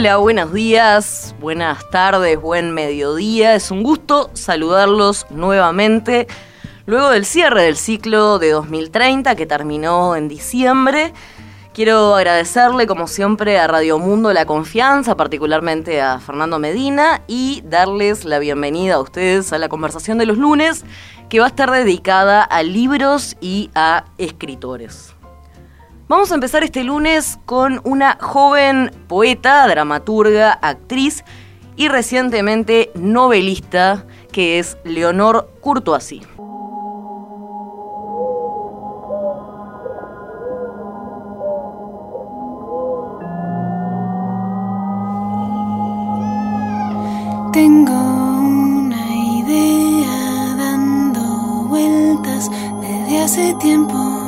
Hola, 0.00 0.16
buenos 0.16 0.54
días, 0.54 1.34
buenas 1.40 1.90
tardes, 1.90 2.40
buen 2.40 2.72
mediodía. 2.72 3.54
Es 3.54 3.70
un 3.70 3.82
gusto 3.82 4.30
saludarlos 4.32 5.26
nuevamente 5.28 6.26
luego 6.86 7.10
del 7.10 7.26
cierre 7.26 7.64
del 7.64 7.76
ciclo 7.76 8.38
de 8.38 8.52
2030 8.52 9.34
que 9.34 9.44
terminó 9.44 10.16
en 10.16 10.26
diciembre. 10.26 11.12
Quiero 11.74 12.14
agradecerle, 12.16 12.86
como 12.86 13.08
siempre, 13.08 13.58
a 13.58 13.66
Radio 13.66 13.98
Mundo 13.98 14.32
la 14.32 14.46
confianza, 14.46 15.18
particularmente 15.18 16.00
a 16.00 16.18
Fernando 16.18 16.58
Medina, 16.58 17.20
y 17.26 17.62
darles 17.66 18.24
la 18.24 18.38
bienvenida 18.38 18.94
a 18.94 19.00
ustedes 19.00 19.52
a 19.52 19.58
la 19.58 19.68
conversación 19.68 20.16
de 20.16 20.24
los 20.24 20.38
lunes, 20.38 20.82
que 21.28 21.40
va 21.40 21.44
a 21.44 21.48
estar 21.48 21.70
dedicada 21.70 22.42
a 22.42 22.62
libros 22.62 23.36
y 23.42 23.68
a 23.74 24.06
escritores. 24.16 25.14
Vamos 26.10 26.32
a 26.32 26.34
empezar 26.34 26.64
este 26.64 26.82
lunes 26.82 27.38
con 27.46 27.80
una 27.84 28.18
joven 28.20 28.90
poeta, 29.06 29.64
dramaturga, 29.68 30.50
actriz 30.54 31.22
y 31.76 31.86
recientemente 31.86 32.90
novelista, 32.96 34.04
que 34.32 34.58
es 34.58 34.76
Leonor 34.82 35.48
Courtoisy. 35.60 36.22
Tengo 47.52 47.92
una 47.92 49.14
idea 49.14 50.56
dando 50.56 51.68
vueltas 51.68 52.50
desde 52.80 53.22
hace 53.22 53.54
tiempo. 53.60 54.19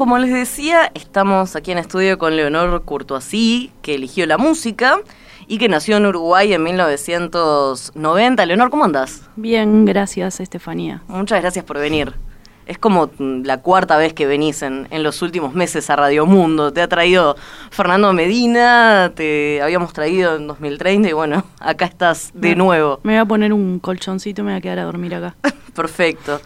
Como 0.00 0.16
les 0.16 0.32
decía, 0.32 0.90
estamos 0.94 1.56
aquí 1.56 1.72
en 1.72 1.76
estudio 1.76 2.16
con 2.16 2.34
Leonor 2.34 2.86
Courtoisy, 2.86 3.70
que 3.82 3.96
eligió 3.96 4.24
la 4.24 4.38
música 4.38 4.98
y 5.46 5.58
que 5.58 5.68
nació 5.68 5.98
en 5.98 6.06
Uruguay 6.06 6.54
en 6.54 6.62
1990. 6.62 8.46
Leonor, 8.46 8.70
¿cómo 8.70 8.86
andás? 8.86 9.28
Bien, 9.36 9.84
gracias, 9.84 10.40
Estefanía. 10.40 11.02
Muchas 11.06 11.42
gracias 11.42 11.66
por 11.66 11.78
venir. 11.78 12.14
Es 12.64 12.78
como 12.78 13.10
mm, 13.18 13.42
la 13.44 13.58
cuarta 13.58 13.98
vez 13.98 14.14
que 14.14 14.24
venís 14.24 14.62
en, 14.62 14.88
en, 14.90 15.02
los 15.02 15.20
últimos 15.20 15.52
meses 15.52 15.90
a 15.90 15.96
Radio 15.96 16.24
Mundo. 16.24 16.72
Te 16.72 16.80
ha 16.80 16.88
traído 16.88 17.36
Fernando 17.70 18.10
Medina, 18.14 19.12
te 19.14 19.60
habíamos 19.60 19.92
traído 19.92 20.34
en 20.34 20.46
2030 20.46 21.10
y 21.10 21.12
bueno, 21.12 21.44
acá 21.58 21.84
estás 21.84 22.30
de 22.32 22.48
Me- 22.48 22.56
nuevo. 22.56 23.00
Me 23.02 23.12
voy 23.12 23.20
a 23.20 23.26
poner 23.26 23.52
un 23.52 23.78
colchoncito 23.80 24.40
y 24.40 24.44
me 24.44 24.52
voy 24.52 24.58
a 24.60 24.62
quedar 24.62 24.78
a 24.78 24.84
dormir 24.84 25.14
acá. 25.14 25.34
Perfecto. 25.74 26.40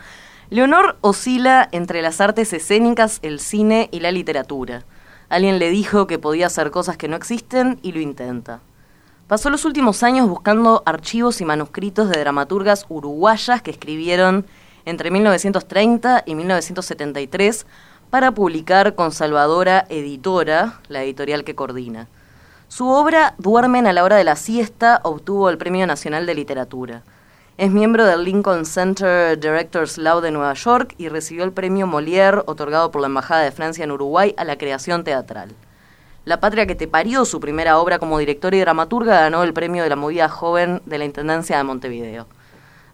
Leonor 0.54 0.98
oscila 1.00 1.68
entre 1.72 2.00
las 2.00 2.20
artes 2.20 2.52
escénicas, 2.52 3.18
el 3.22 3.40
cine 3.40 3.88
y 3.90 3.98
la 3.98 4.12
literatura. 4.12 4.84
Alguien 5.28 5.58
le 5.58 5.68
dijo 5.68 6.06
que 6.06 6.20
podía 6.20 6.46
hacer 6.46 6.70
cosas 6.70 6.96
que 6.96 7.08
no 7.08 7.16
existen 7.16 7.80
y 7.82 7.90
lo 7.90 7.98
intenta. 7.98 8.60
Pasó 9.26 9.50
los 9.50 9.64
últimos 9.64 10.04
años 10.04 10.28
buscando 10.28 10.84
archivos 10.86 11.40
y 11.40 11.44
manuscritos 11.44 12.08
de 12.08 12.20
dramaturgas 12.20 12.86
uruguayas 12.88 13.62
que 13.62 13.72
escribieron 13.72 14.46
entre 14.84 15.10
1930 15.10 16.22
y 16.24 16.36
1973 16.36 17.66
para 18.10 18.30
publicar 18.30 18.94
con 18.94 19.10
Salvadora 19.10 19.84
Editora, 19.88 20.78
la 20.86 21.02
editorial 21.02 21.42
que 21.42 21.56
coordina. 21.56 22.06
Su 22.68 22.90
obra 22.90 23.34
Duermen 23.38 23.88
a 23.88 23.92
la 23.92 24.04
hora 24.04 24.14
de 24.14 24.24
la 24.24 24.36
siesta 24.36 25.00
obtuvo 25.02 25.50
el 25.50 25.58
Premio 25.58 25.84
Nacional 25.88 26.26
de 26.26 26.34
Literatura. 26.36 27.02
Es 27.56 27.70
miembro 27.70 28.04
del 28.04 28.24
Lincoln 28.24 28.66
Center 28.66 29.38
Directors 29.38 29.96
Law 29.96 30.20
de 30.20 30.32
Nueva 30.32 30.54
York 30.54 30.96
y 30.98 31.08
recibió 31.08 31.44
el 31.44 31.52
premio 31.52 31.86
Molière 31.86 32.42
otorgado 32.46 32.90
por 32.90 33.00
la 33.00 33.06
Embajada 33.06 33.42
de 33.42 33.52
Francia 33.52 33.84
en 33.84 33.92
Uruguay 33.92 34.34
a 34.36 34.42
la 34.42 34.58
creación 34.58 35.04
teatral. 35.04 35.52
La 36.24 36.40
Patria 36.40 36.66
que 36.66 36.74
te 36.74 36.88
parió, 36.88 37.24
su 37.24 37.38
primera 37.38 37.78
obra 37.78 38.00
como 38.00 38.18
directora 38.18 38.56
y 38.56 38.60
dramaturga, 38.60 39.20
ganó 39.20 39.44
el 39.44 39.52
premio 39.52 39.84
de 39.84 39.88
la 39.88 39.94
movida 39.94 40.28
joven 40.28 40.82
de 40.84 40.98
la 40.98 41.04
Intendencia 41.04 41.56
de 41.56 41.62
Montevideo. 41.62 42.26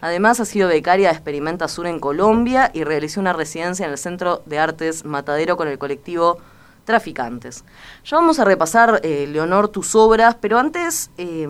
Además, 0.02 0.40
ha 0.40 0.44
sido 0.44 0.68
becaria 0.68 1.08
de 1.08 1.14
Experimenta 1.14 1.66
Sur 1.66 1.86
en 1.86 1.98
Colombia 1.98 2.70
y 2.74 2.84
realizó 2.84 3.20
una 3.20 3.32
residencia 3.32 3.86
en 3.86 3.92
el 3.92 3.98
Centro 3.98 4.42
de 4.44 4.58
Artes 4.58 5.06
Matadero 5.06 5.56
con 5.56 5.68
el 5.68 5.78
colectivo 5.78 6.36
Traficantes. 6.84 7.64
Ya 8.04 8.18
vamos 8.18 8.38
a 8.38 8.44
repasar, 8.44 9.00
eh, 9.04 9.26
Leonor, 9.26 9.68
tus 9.68 9.94
obras, 9.94 10.36
pero 10.38 10.58
antes, 10.58 11.10
eh, 11.16 11.48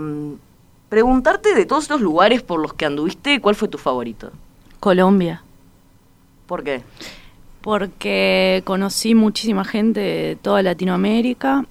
preguntarte 0.90 1.54
de 1.54 1.64
todos 1.64 1.88
los 1.88 2.02
lugares 2.02 2.42
por 2.42 2.60
los 2.60 2.74
que 2.74 2.84
anduviste, 2.84 3.40
¿cuál 3.40 3.54
fue 3.54 3.68
tu 3.68 3.78
favorito? 3.78 4.30
Colombia. 4.80 5.42
¿Por 6.46 6.62
qué? 6.64 6.82
Porque 7.62 8.62
conocí 8.64 9.14
muchísima 9.14 9.64
gente 9.64 10.00
de 10.00 10.36
toda 10.40 10.62
Latinoamérica, 10.62 11.64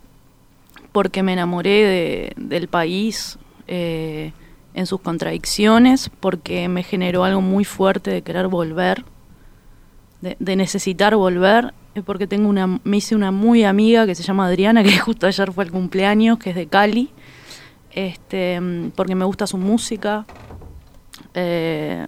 porque 0.92 1.22
me 1.22 1.34
enamoré 1.34 1.70
de- 1.84 2.34
del 2.38 2.68
país 2.68 3.38
eh, 3.68 4.32
en 4.74 4.86
sus 4.86 5.02
contradicciones, 5.02 6.10
porque 6.20 6.68
me 6.70 6.82
generó 6.84 7.24
algo 7.24 7.42
muy 7.42 7.66
fuerte 7.66 8.10
de 8.12 8.22
querer 8.22 8.48
volver, 8.48 9.04
de, 10.22 10.38
de 10.40 10.56
necesitar 10.56 11.16
volver, 11.16 11.74
es 11.96 12.04
porque 12.04 12.28
tengo 12.28 12.48
una, 12.50 12.80
me 12.84 12.98
hice 12.98 13.16
una 13.16 13.32
muy 13.32 13.64
amiga 13.64 14.06
que 14.06 14.16
se 14.16 14.24
llama 14.24 14.46
Adriana, 14.48 14.84
que 14.86 14.98
justo 14.98 15.28
ayer 15.28 15.52
fue 15.52 15.66
el 15.66 15.72
cumpleaños, 15.72 16.40
que 16.40 16.52
es 16.52 16.56
de 16.56 16.68
Cali, 16.68 17.10
este, 17.92 18.60
porque 18.96 19.16
me 19.16 19.26
gusta 19.26 19.48
su 19.48 19.58
música, 19.58 20.26
eh, 21.34 22.06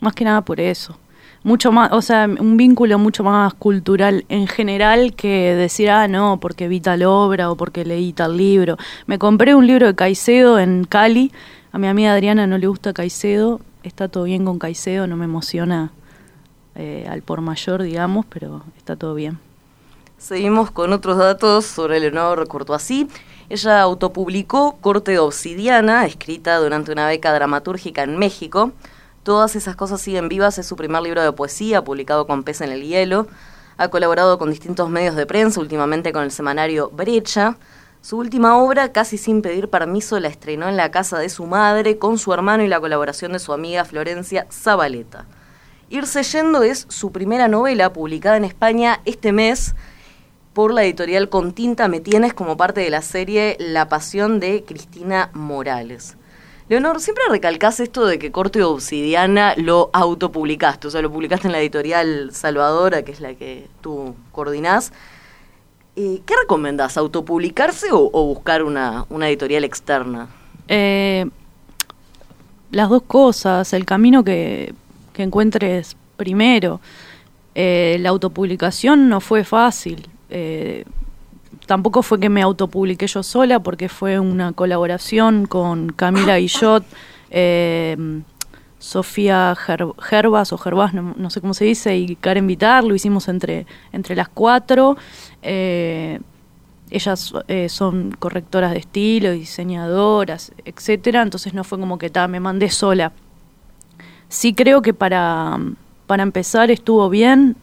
más 0.00 0.14
que 0.14 0.24
nada 0.24 0.42
por 0.42 0.60
eso. 0.60 0.98
Mucho 1.42 1.70
más, 1.70 1.92
o 1.92 2.02
sea, 2.02 2.26
un 2.26 2.56
vínculo 2.56 2.98
mucho 2.98 3.22
más 3.22 3.54
cultural 3.54 4.24
en 4.28 4.48
general 4.48 5.14
que 5.14 5.54
decir, 5.54 5.90
ah, 5.90 6.08
no, 6.08 6.40
porque 6.40 6.66
vi 6.66 6.80
tal 6.80 7.04
obra 7.04 7.50
o 7.50 7.56
porque 7.56 7.84
leí 7.84 8.12
tal 8.12 8.36
libro. 8.36 8.76
Me 9.06 9.18
compré 9.18 9.54
un 9.54 9.66
libro 9.66 9.86
de 9.86 9.94
Caicedo 9.94 10.58
en 10.58 10.84
Cali. 10.84 11.30
A 11.70 11.78
mi 11.78 11.86
amiga 11.86 12.12
Adriana 12.12 12.48
no 12.48 12.58
le 12.58 12.66
gusta 12.66 12.92
Caicedo. 12.92 13.60
Está 13.84 14.08
todo 14.08 14.24
bien 14.24 14.44
con 14.44 14.58
Caicedo, 14.58 15.06
no 15.06 15.16
me 15.16 15.26
emociona 15.26 15.92
eh, 16.74 17.06
al 17.08 17.22
por 17.22 17.40
mayor, 17.42 17.82
digamos, 17.82 18.26
pero 18.28 18.62
está 18.76 18.96
todo 18.96 19.14
bien. 19.14 19.38
Seguimos 20.18 20.72
con 20.72 20.92
otros 20.92 21.16
datos 21.18 21.64
sobre 21.64 22.00
Leonor 22.00 22.48
Courtoisy. 22.48 23.08
Ella 23.48 23.80
autopublicó 23.80 24.76
Corte 24.80 25.12
de 25.12 25.18
Obsidiana, 25.20 26.04
escrita 26.04 26.56
durante 26.58 26.90
una 26.90 27.06
beca 27.06 27.32
dramatúrgica 27.32 28.02
en 28.02 28.18
México. 28.18 28.72
Todas 29.22 29.54
esas 29.54 29.76
cosas 29.76 30.00
siguen 30.00 30.28
vivas 30.28 30.58
es 30.58 30.66
su 30.66 30.74
primer 30.74 31.02
libro 31.02 31.22
de 31.22 31.30
poesía, 31.30 31.84
publicado 31.84 32.26
con 32.26 32.42
Pez 32.42 32.60
en 32.60 32.72
el 32.72 32.82
Hielo. 32.82 33.28
Ha 33.76 33.88
colaborado 33.88 34.38
con 34.38 34.50
distintos 34.50 34.90
medios 34.90 35.14
de 35.14 35.26
prensa, 35.26 35.60
últimamente 35.60 36.12
con 36.12 36.24
el 36.24 36.32
semanario 36.32 36.90
Brecha. 36.90 37.56
Su 38.00 38.18
última 38.18 38.58
obra, 38.58 38.90
casi 38.90 39.16
sin 39.16 39.42
pedir 39.42 39.68
permiso, 39.68 40.18
la 40.18 40.28
estrenó 40.28 40.68
en 40.68 40.76
la 40.76 40.90
casa 40.90 41.18
de 41.18 41.28
su 41.28 41.46
madre, 41.46 41.98
con 41.98 42.18
su 42.18 42.32
hermano 42.32 42.64
y 42.64 42.68
la 42.68 42.80
colaboración 42.80 43.32
de 43.32 43.38
su 43.38 43.52
amiga 43.52 43.84
Florencia 43.84 44.48
Zabaleta. 44.50 45.24
Irse 45.88 46.24
yendo 46.24 46.64
es 46.64 46.86
su 46.88 47.12
primera 47.12 47.46
novela, 47.46 47.92
publicada 47.92 48.36
en 48.36 48.44
España 48.44 49.00
este 49.04 49.30
mes 49.30 49.76
por 50.56 50.72
la 50.72 50.84
editorial 50.84 51.28
Con 51.28 51.52
Tinta 51.52 51.86
Me 51.86 52.00
Tienes 52.00 52.32
como 52.32 52.56
parte 52.56 52.80
de 52.80 52.88
la 52.88 53.02
serie 53.02 53.58
La 53.60 53.90
Pasión 53.90 54.40
de 54.40 54.64
Cristina 54.64 55.28
Morales. 55.34 56.16
Leonor, 56.70 56.98
siempre 56.98 57.24
recalcás 57.28 57.78
esto 57.78 58.06
de 58.06 58.18
que 58.18 58.32
Corte 58.32 58.60
de 58.60 58.64
Obsidiana 58.64 59.52
lo 59.58 59.90
autopublicaste, 59.92 60.88
o 60.88 60.90
sea, 60.90 61.02
lo 61.02 61.12
publicaste 61.12 61.48
en 61.48 61.52
la 61.52 61.60
editorial 61.60 62.30
Salvadora, 62.32 63.02
que 63.02 63.12
es 63.12 63.20
la 63.20 63.34
que 63.34 63.66
tú 63.82 64.14
coordinás. 64.32 64.94
Eh, 65.94 66.22
¿Qué 66.24 66.32
recomendás, 66.40 66.96
autopublicarse 66.96 67.92
o, 67.92 68.08
o 68.10 68.24
buscar 68.24 68.62
una, 68.62 69.04
una 69.10 69.28
editorial 69.28 69.62
externa? 69.62 70.28
Eh, 70.68 71.26
las 72.70 72.88
dos 72.88 73.02
cosas, 73.02 73.74
el 73.74 73.84
camino 73.84 74.24
que, 74.24 74.72
que 75.12 75.22
encuentres 75.22 75.98
primero. 76.16 76.80
Eh, 77.54 77.98
la 78.00 78.08
autopublicación 78.08 79.10
no 79.10 79.20
fue 79.20 79.44
fácil. 79.44 80.08
Eh, 80.30 80.84
tampoco 81.66 82.02
fue 82.02 82.20
que 82.20 82.28
me 82.28 82.42
autopubliqué 82.42 83.06
yo 83.06 83.22
sola, 83.22 83.60
porque 83.60 83.88
fue 83.88 84.18
una 84.20 84.52
colaboración 84.52 85.46
con 85.46 85.90
Camila 85.92 86.36
Guillot, 86.38 86.84
eh, 87.30 87.96
Sofía 88.78 89.54
Ger- 89.56 89.94
Gervas 90.00 90.52
o 90.52 90.58
Gervas, 90.58 90.94
no, 90.94 91.14
no 91.16 91.30
sé 91.30 91.40
cómo 91.40 91.54
se 91.54 91.64
dice, 91.64 91.96
y 91.96 92.14
Karen 92.16 92.46
Vitar, 92.46 92.84
lo 92.84 92.94
hicimos 92.94 93.28
entre, 93.28 93.66
entre 93.92 94.14
las 94.14 94.28
cuatro. 94.28 94.96
Eh, 95.42 96.20
ellas 96.90 97.32
eh, 97.48 97.68
son 97.68 98.12
correctoras 98.16 98.70
de 98.72 98.78
estilo, 98.78 99.32
diseñadoras, 99.32 100.52
etcétera, 100.64 101.22
entonces 101.22 101.52
no 101.52 101.64
fue 101.64 101.80
como 101.80 101.98
que 101.98 102.10
ta, 102.10 102.28
me 102.28 102.38
mandé 102.38 102.70
sola. 102.70 103.12
Sí 104.28 104.54
creo 104.54 104.82
que 104.82 104.94
para, 104.94 105.58
para 106.06 106.22
empezar 106.22 106.70
estuvo 106.70 107.08
bien. 107.08 107.56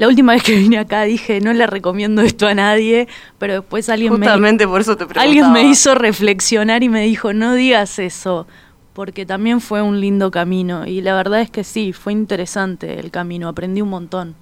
La 0.00 0.08
última 0.08 0.32
vez 0.32 0.42
que 0.42 0.56
vine 0.56 0.78
acá 0.78 1.02
dije, 1.02 1.42
no 1.42 1.52
le 1.52 1.66
recomiendo 1.66 2.22
esto 2.22 2.46
a 2.46 2.54
nadie, 2.54 3.06
pero 3.36 3.52
después 3.52 3.90
alguien 3.90 4.14
me, 4.14 4.20
Justamente 4.20 4.66
por 4.66 4.80
eso 4.80 4.92
te 4.92 5.04
preguntaba. 5.04 5.24
alguien 5.24 5.52
me 5.52 5.64
hizo 5.64 5.94
reflexionar 5.94 6.82
y 6.82 6.88
me 6.88 7.02
dijo, 7.02 7.34
no 7.34 7.52
digas 7.52 7.98
eso, 7.98 8.46
porque 8.94 9.26
también 9.26 9.60
fue 9.60 9.82
un 9.82 10.00
lindo 10.00 10.30
camino 10.30 10.86
y 10.86 11.02
la 11.02 11.14
verdad 11.14 11.42
es 11.42 11.50
que 11.50 11.64
sí, 11.64 11.92
fue 11.92 12.14
interesante 12.14 12.98
el 12.98 13.10
camino, 13.10 13.46
aprendí 13.46 13.82
un 13.82 13.90
montón. 13.90 14.36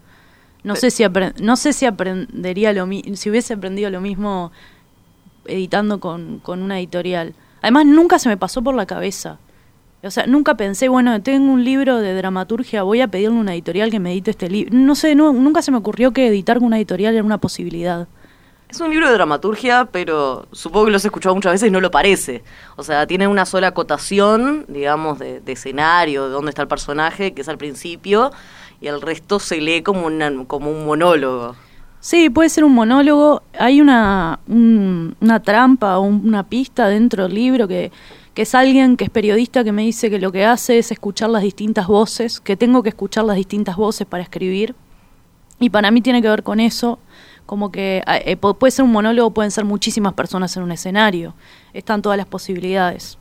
No 0.62 0.76
sé 0.76 0.92
si 0.92 1.02
no 1.40 1.56
sé 1.56 1.72
si 1.72 1.86
aprendería 1.86 2.72
lo 2.72 2.88
si 3.14 3.28
hubiese 3.28 3.54
aprendido 3.54 3.90
lo 3.90 4.00
mismo 4.00 4.52
editando 5.44 5.98
con, 5.98 6.38
con 6.38 6.62
una 6.62 6.78
editorial. 6.78 7.34
Además 7.62 7.84
nunca 7.84 8.20
se 8.20 8.28
me 8.28 8.36
pasó 8.36 8.62
por 8.62 8.76
la 8.76 8.86
cabeza. 8.86 9.40
O 10.02 10.10
sea, 10.12 10.26
nunca 10.26 10.56
pensé, 10.56 10.88
bueno, 10.88 11.20
tengo 11.22 11.52
un 11.52 11.64
libro 11.64 11.96
de 11.98 12.14
dramaturgia, 12.14 12.84
voy 12.84 13.00
a 13.00 13.08
pedirle 13.08 13.36
una 13.36 13.52
editorial 13.52 13.90
que 13.90 13.98
me 13.98 14.12
edite 14.12 14.30
este 14.30 14.48
libro. 14.48 14.72
No 14.72 14.94
sé, 14.94 15.16
nunca 15.16 15.60
se 15.60 15.72
me 15.72 15.76
ocurrió 15.76 16.12
que 16.12 16.28
editar 16.28 16.58
con 16.58 16.68
una 16.68 16.76
editorial 16.76 17.14
era 17.14 17.24
una 17.24 17.38
posibilidad. 17.38 18.06
Es 18.68 18.80
un 18.80 18.90
libro 18.90 19.08
de 19.08 19.14
dramaturgia, 19.14 19.88
pero 19.90 20.46
supongo 20.52 20.84
que 20.84 20.90
lo 20.92 20.98
has 20.98 21.04
escuchado 21.04 21.34
muchas 21.34 21.52
veces 21.52 21.68
y 21.68 21.72
no 21.72 21.80
lo 21.80 21.90
parece. 21.90 22.44
O 22.76 22.84
sea, 22.84 23.06
tiene 23.06 23.26
una 23.26 23.44
sola 23.44 23.68
acotación, 23.68 24.66
digamos, 24.68 25.18
de, 25.18 25.42
escenario, 25.46 26.26
de 26.26 26.30
dónde 26.30 26.50
está 26.50 26.62
el 26.62 26.68
personaje, 26.68 27.32
que 27.32 27.40
es 27.40 27.48
al 27.48 27.58
principio, 27.58 28.30
y 28.80 28.86
el 28.86 29.00
resto 29.00 29.40
se 29.40 29.60
lee 29.60 29.82
como, 29.82 30.06
una, 30.06 30.30
como 30.46 30.70
un 30.70 30.84
monólogo. 30.86 31.56
Sí, 31.98 32.30
puede 32.30 32.50
ser 32.50 32.62
un 32.62 32.74
monólogo. 32.74 33.42
Hay 33.58 33.80
una, 33.80 34.38
una 34.46 35.42
trampa 35.42 35.98
o 35.98 36.02
una 36.02 36.44
pista 36.44 36.86
dentro 36.86 37.24
del 37.24 37.34
libro 37.34 37.66
que, 37.66 37.90
que 38.38 38.42
es 38.42 38.54
alguien 38.54 38.96
que 38.96 39.02
es 39.02 39.10
periodista 39.10 39.64
que 39.64 39.72
me 39.72 39.82
dice 39.82 40.10
que 40.10 40.20
lo 40.20 40.30
que 40.30 40.44
hace 40.44 40.78
es 40.78 40.92
escuchar 40.92 41.28
las 41.28 41.42
distintas 41.42 41.88
voces, 41.88 42.38
que 42.38 42.56
tengo 42.56 42.84
que 42.84 42.90
escuchar 42.90 43.24
las 43.24 43.34
distintas 43.34 43.74
voces 43.74 44.06
para 44.06 44.22
escribir. 44.22 44.76
Y 45.58 45.70
para 45.70 45.90
mí 45.90 46.00
tiene 46.02 46.22
que 46.22 46.28
ver 46.28 46.44
con 46.44 46.60
eso 46.60 47.00
como 47.46 47.72
que 47.72 48.00
ah, 48.06 48.18
eh, 48.18 48.36
puede 48.36 48.70
ser 48.70 48.84
un 48.84 48.92
monólogo, 48.92 49.32
pueden 49.32 49.50
ser 49.50 49.64
muchísimas 49.64 50.12
personas 50.12 50.56
en 50.56 50.62
un 50.62 50.70
escenario, 50.70 51.34
están 51.72 52.00
todas 52.00 52.16
las 52.16 52.28
posibilidades. 52.28 53.18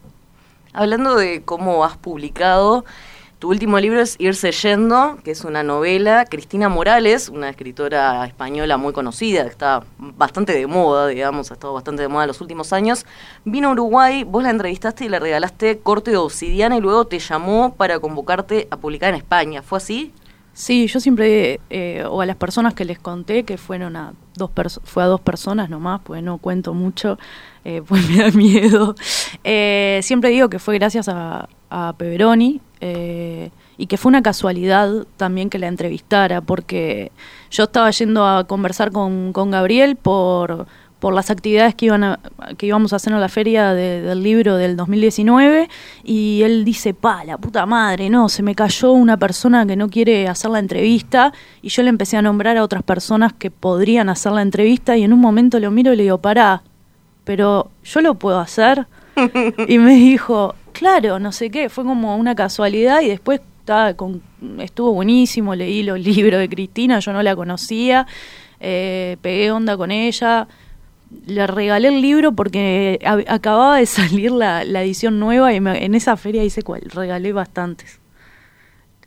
Hablando 0.71 1.15
de 1.15 1.41
cómo 1.41 1.83
has 1.83 1.97
publicado, 1.97 2.85
tu 3.39 3.49
último 3.49 3.79
libro 3.79 4.01
es 4.01 4.15
Irse 4.19 4.51
Yendo, 4.51 5.17
que 5.23 5.31
es 5.31 5.43
una 5.43 5.61
novela. 5.61 6.25
Cristina 6.25 6.69
Morales, 6.69 7.29
una 7.29 7.49
escritora 7.49 8.25
española 8.25 8.77
muy 8.77 8.93
conocida, 8.93 9.43
que 9.43 9.49
está 9.49 9.83
bastante 9.99 10.53
de 10.53 10.65
moda, 10.65 11.07
digamos, 11.07 11.51
ha 11.51 11.53
estado 11.53 11.73
bastante 11.73 12.01
de 12.01 12.07
moda 12.07 12.23
en 12.23 12.29
los 12.29 12.41
últimos 12.41 12.73
años, 12.73 13.05
vino 13.45 13.69
a 13.69 13.71
Uruguay, 13.73 14.23
vos 14.23 14.41
la 14.41 14.49
entrevistaste 14.49 15.05
y 15.05 15.09
le 15.09 15.19
regalaste 15.19 15.77
corte 15.79 16.11
de 16.11 16.17
obsidiana 16.17 16.77
y 16.77 16.81
luego 16.81 17.05
te 17.05 17.19
llamó 17.19 17.75
para 17.75 17.99
convocarte 17.99 18.67
a 18.71 18.77
publicar 18.77 19.09
en 19.09 19.15
España. 19.15 19.61
¿Fue 19.61 19.77
así? 19.77 20.13
Sí, 20.53 20.87
yo 20.87 20.99
siempre, 20.99 21.59
eh, 21.69 22.03
o 22.09 22.21
a 22.21 22.25
las 22.25 22.37
personas 22.37 22.73
que 22.73 22.85
les 22.85 22.97
conté, 22.97 23.43
que 23.43 23.59
fueron 23.59 23.95
a 23.95 24.13
dos 24.35 24.49
fue 24.83 25.03
a 25.03 25.05
dos 25.05 25.21
personas 25.21 25.69
nomás, 25.69 26.01
pues 26.03 26.23
no 26.23 26.39
cuento 26.39 26.73
mucho, 26.73 27.19
eh, 27.63 27.83
pues 27.87 28.09
me 28.09 28.23
da 28.23 28.31
miedo. 28.31 28.95
Eh, 29.43 29.99
siempre 30.01 30.31
digo 30.31 30.49
que 30.49 30.57
fue 30.57 30.79
gracias 30.79 31.07
a, 31.07 31.47
a 31.69 31.93
Peveroni 31.95 32.61
y 32.81 33.87
que 33.87 33.97
fue 33.97 34.09
una 34.09 34.21
casualidad 34.21 35.05
también 35.17 35.49
que 35.49 35.59
la 35.59 35.67
entrevistara, 35.67 36.41
porque 36.41 37.11
yo 37.51 37.63
estaba 37.63 37.89
yendo 37.91 38.25
a 38.25 38.45
conversar 38.45 38.91
con, 38.91 39.33
con 39.33 39.51
Gabriel 39.51 39.95
por 39.95 40.67
por 40.99 41.13
las 41.13 41.29
actividades 41.29 41.75
que, 41.75 41.85
iban 41.85 42.03
a, 42.03 42.19
que 42.57 42.65
íbamos 42.65 42.91
a 42.93 42.95
hacer 42.95 43.13
en 43.13 43.21
la 43.21 43.29
feria 43.29 43.73
del 43.73 44.23
libro 44.23 44.57
del 44.57 44.75
2019 44.75 45.69
y 46.03 46.41
él 46.43 46.65
dice, 46.65 46.93
pa, 46.93 47.23
la 47.23 47.37
puta 47.37 47.65
madre, 47.65 48.09
no, 48.09 48.29
se 48.29 48.41
me 48.41 48.55
cayó 48.55 48.93
una 48.93 49.17
persona 49.17 49.65
que 49.65 49.75
no 49.75 49.89
quiere 49.89 50.27
hacer 50.27 50.51
la 50.51 50.59
entrevista 50.59 51.33
y 51.61 51.69
yo 51.69 51.83
le 51.83 51.89
empecé 51.89 52.17
a 52.17 52.21
nombrar 52.21 52.57
a 52.57 52.63
otras 52.63 52.83
personas 52.83 53.33
que 53.33 53.51
podrían 53.51 54.09
hacer 54.09 54.31
la 54.31 54.41
entrevista 54.41 54.97
y 54.97 55.03
en 55.03 55.13
un 55.13 55.19
momento 55.19 55.59
lo 55.59 55.69
miro 55.69 55.93
y 55.93 55.97
le 55.97 56.03
digo, 56.03 56.17
pará, 56.17 56.63
pero 57.23 57.69
yo 57.83 58.01
lo 58.01 58.15
puedo 58.15 58.39
hacer. 58.39 58.87
y 59.67 59.77
me 59.79 59.95
dijo, 59.95 60.55
claro, 60.77 61.19
no 61.19 61.31
sé 61.31 61.49
qué, 61.49 61.69
fue 61.69 61.83
como 61.83 62.15
una 62.15 62.35
casualidad 62.35 63.01
y 63.01 63.07
después 63.07 63.41
con, 63.95 64.21
estuvo 64.59 64.93
buenísimo, 64.93 65.55
leí 65.55 65.83
los 65.83 65.99
libros 66.05 66.39
de 66.39 66.49
Cristina, 66.49 66.99
yo 66.99 67.13
no 67.13 67.21
la 67.21 67.35
conocía, 67.35 68.07
eh, 68.59 69.17
pegué 69.21 69.51
onda 69.51 69.77
con 69.77 69.91
ella 69.91 70.47
le 71.25 71.47
regalé 71.47 71.87
el 71.89 72.01
libro 72.01 72.33
porque 72.33 72.99
acababa 73.27 73.77
de 73.77 73.85
salir 73.85 74.31
la, 74.31 74.61
edición 74.63 75.19
nueva 75.19 75.53
y 75.53 75.57
en 75.57 75.95
esa 75.95 76.17
feria 76.17 76.43
hice 76.43 76.61
cual, 76.61 76.81
regalé 76.81 77.33
bastantes. 77.33 77.99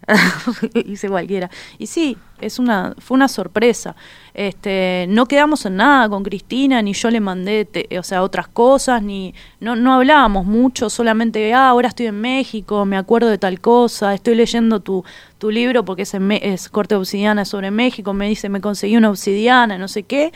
hice 0.87 1.09
cualquiera. 1.09 1.51
Y 1.79 1.87
sí, 1.87 2.17
es 2.41 2.59
una, 2.59 2.95
fue 2.99 3.17
una 3.17 3.29
sorpresa. 3.29 3.95
Este, 4.35 5.07
no 5.09 5.27
quedamos 5.27 5.67
en 5.67 5.77
nada 5.77 6.09
con 6.09 6.23
Cristina, 6.23 6.81
ni 6.83 6.93
yo 6.93 7.11
le 7.11 7.21
mandé, 7.21 7.69
o 7.99 8.03
sea, 8.03 8.23
otras 8.23 8.49
cosas, 8.49 9.03
ni 9.03 9.35
no, 9.61 9.77
no 9.77 9.95
hablábamos 9.95 10.47
mucho, 10.47 10.89
solamente, 10.89 11.53
ah, 11.53 11.69
ahora 11.69 11.89
estoy 11.89 12.07
en 12.07 12.21
México, 12.21 12.85
me 12.85 12.97
acuerdo 12.97 13.29
de 13.29 13.39
tal 13.39 13.61
cosa, 13.61 14.15
estoy 14.15 14.35
leyendo 14.35 14.81
tu, 14.81 15.05
tu 15.39 15.51
libro 15.51 15.85
porque 15.85 16.03
es, 16.03 16.15
es 16.15 16.69
corte 16.69 16.95
obsidiana 16.95 17.45
sobre 17.45 17.71
México, 17.71 18.15
me 18.15 18.29
dice, 18.29 18.49
me 18.49 18.61
conseguí 18.61 18.97
una 18.97 19.11
obsidiana, 19.11 19.79
no 19.79 19.89
sé 19.89 20.05
qué 20.05 20.33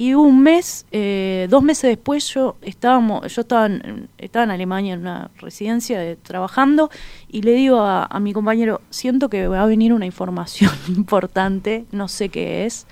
y 0.00 0.14
un 0.14 0.40
mes, 0.44 0.86
eh, 0.92 1.48
dos 1.50 1.64
meses 1.64 1.90
después, 1.90 2.32
yo, 2.32 2.56
estábamos, 2.62 3.34
yo 3.34 3.40
estaba 3.40 3.66
en, 3.66 4.08
estaba 4.16 4.44
en 4.44 4.52
Alemania 4.52 4.94
en 4.94 5.00
una 5.00 5.32
residencia 5.38 5.98
de, 5.98 6.14
trabajando 6.14 6.88
y 7.26 7.42
le 7.42 7.50
digo 7.50 7.80
a, 7.80 8.04
a, 8.04 8.20
mi 8.20 8.32
compañero, 8.32 8.80
siento 8.90 9.28
que 9.28 9.48
va 9.48 9.60
a 9.60 9.66
venir 9.66 9.92
una 9.92 10.06
información 10.06 10.70
importante, 10.88 11.84
no 11.90 12.06
sé 12.06 12.28
qué 12.28 12.64
es. 12.64 12.86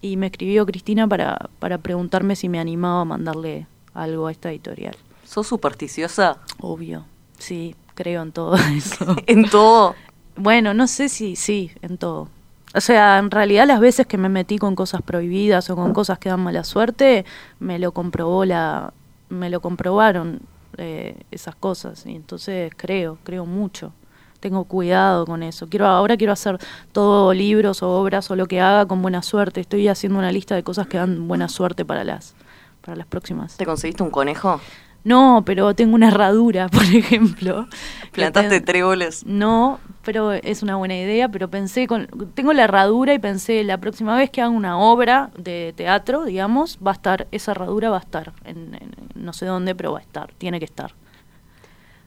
Y 0.00 0.16
me 0.16 0.26
escribió 0.26 0.64
Cristina 0.66 1.08
para, 1.08 1.50
para 1.58 1.78
preguntarme 1.78 2.36
si 2.36 2.48
me 2.48 2.60
animaba 2.60 3.00
a 3.00 3.04
mandarle 3.04 3.66
algo 3.92 4.28
a 4.28 4.30
esta 4.30 4.50
editorial. 4.50 4.96
¿Sos 5.24 5.48
supersticiosa? 5.48 6.38
Obvio, 6.60 7.06
sí, 7.38 7.74
creo 7.94 8.22
en 8.22 8.30
todo 8.30 8.54
eso. 8.76 9.16
¿En 9.26 9.50
todo? 9.50 9.96
Bueno, 10.36 10.74
no 10.74 10.86
sé 10.86 11.08
si 11.08 11.34
sí, 11.34 11.72
en 11.82 11.98
todo. 11.98 12.28
O 12.74 12.80
sea, 12.80 13.18
en 13.18 13.30
realidad 13.30 13.66
las 13.66 13.80
veces 13.80 14.06
que 14.06 14.18
me 14.18 14.28
metí 14.28 14.58
con 14.58 14.74
cosas 14.74 15.02
prohibidas 15.02 15.70
o 15.70 15.76
con 15.76 15.92
cosas 15.92 16.18
que 16.18 16.28
dan 16.28 16.40
mala 16.40 16.64
suerte, 16.64 17.24
me 17.58 17.78
lo 17.78 17.92
comprobó 17.92 18.44
la, 18.44 18.92
me 19.28 19.50
lo 19.50 19.60
comprobaron 19.60 20.40
eh, 20.76 21.16
esas 21.30 21.54
cosas. 21.54 22.04
Y 22.06 22.14
entonces 22.14 22.72
creo, 22.76 23.18
creo 23.24 23.46
mucho. 23.46 23.92
Tengo 24.40 24.64
cuidado 24.64 25.24
con 25.26 25.42
eso. 25.42 25.68
Quiero 25.68 25.86
ahora 25.86 26.16
quiero 26.16 26.32
hacer 26.32 26.58
todo 26.92 27.32
libros 27.32 27.82
o 27.82 27.90
obras 27.90 28.30
o 28.30 28.36
lo 28.36 28.46
que 28.46 28.60
haga 28.60 28.86
con 28.86 29.00
buena 29.00 29.22
suerte. 29.22 29.60
Estoy 29.60 29.88
haciendo 29.88 30.18
una 30.18 30.30
lista 30.30 30.54
de 30.54 30.62
cosas 30.62 30.86
que 30.86 30.98
dan 30.98 31.26
buena 31.26 31.48
suerte 31.48 31.84
para 31.84 32.04
las 32.04 32.34
para 32.82 32.96
las 32.96 33.06
próximas. 33.06 33.56
¿Te 33.56 33.66
conseguiste 33.66 34.02
un 34.02 34.10
conejo? 34.10 34.60
No, 35.06 35.44
pero 35.46 35.72
tengo 35.76 35.94
una 35.94 36.08
herradura, 36.08 36.68
por 36.72 36.82
ejemplo. 36.82 37.68
¿Plantaste 38.10 38.60
tréboles? 38.60 39.24
No, 39.24 39.78
pero 40.04 40.32
es 40.32 40.64
una 40.64 40.74
buena 40.74 40.98
idea, 40.98 41.28
pero 41.28 41.48
pensé, 41.48 41.86
con, 41.86 42.08
tengo 42.34 42.52
la 42.52 42.64
herradura 42.64 43.14
y 43.14 43.20
pensé, 43.20 43.62
la 43.62 43.78
próxima 43.78 44.16
vez 44.16 44.30
que 44.30 44.42
haga 44.42 44.50
una 44.50 44.76
obra 44.80 45.30
de 45.38 45.72
teatro, 45.76 46.24
digamos, 46.24 46.80
va 46.84 46.90
a 46.90 46.94
estar, 46.94 47.28
esa 47.30 47.52
herradura 47.52 47.88
va 47.88 47.98
a 47.98 48.00
estar, 48.00 48.32
en, 48.44 48.76
no 49.14 49.32
sé 49.32 49.46
dónde, 49.46 49.76
pero 49.76 49.92
va 49.92 50.00
a 50.00 50.02
estar, 50.02 50.32
tiene 50.38 50.58
que 50.58 50.64
estar. 50.64 50.92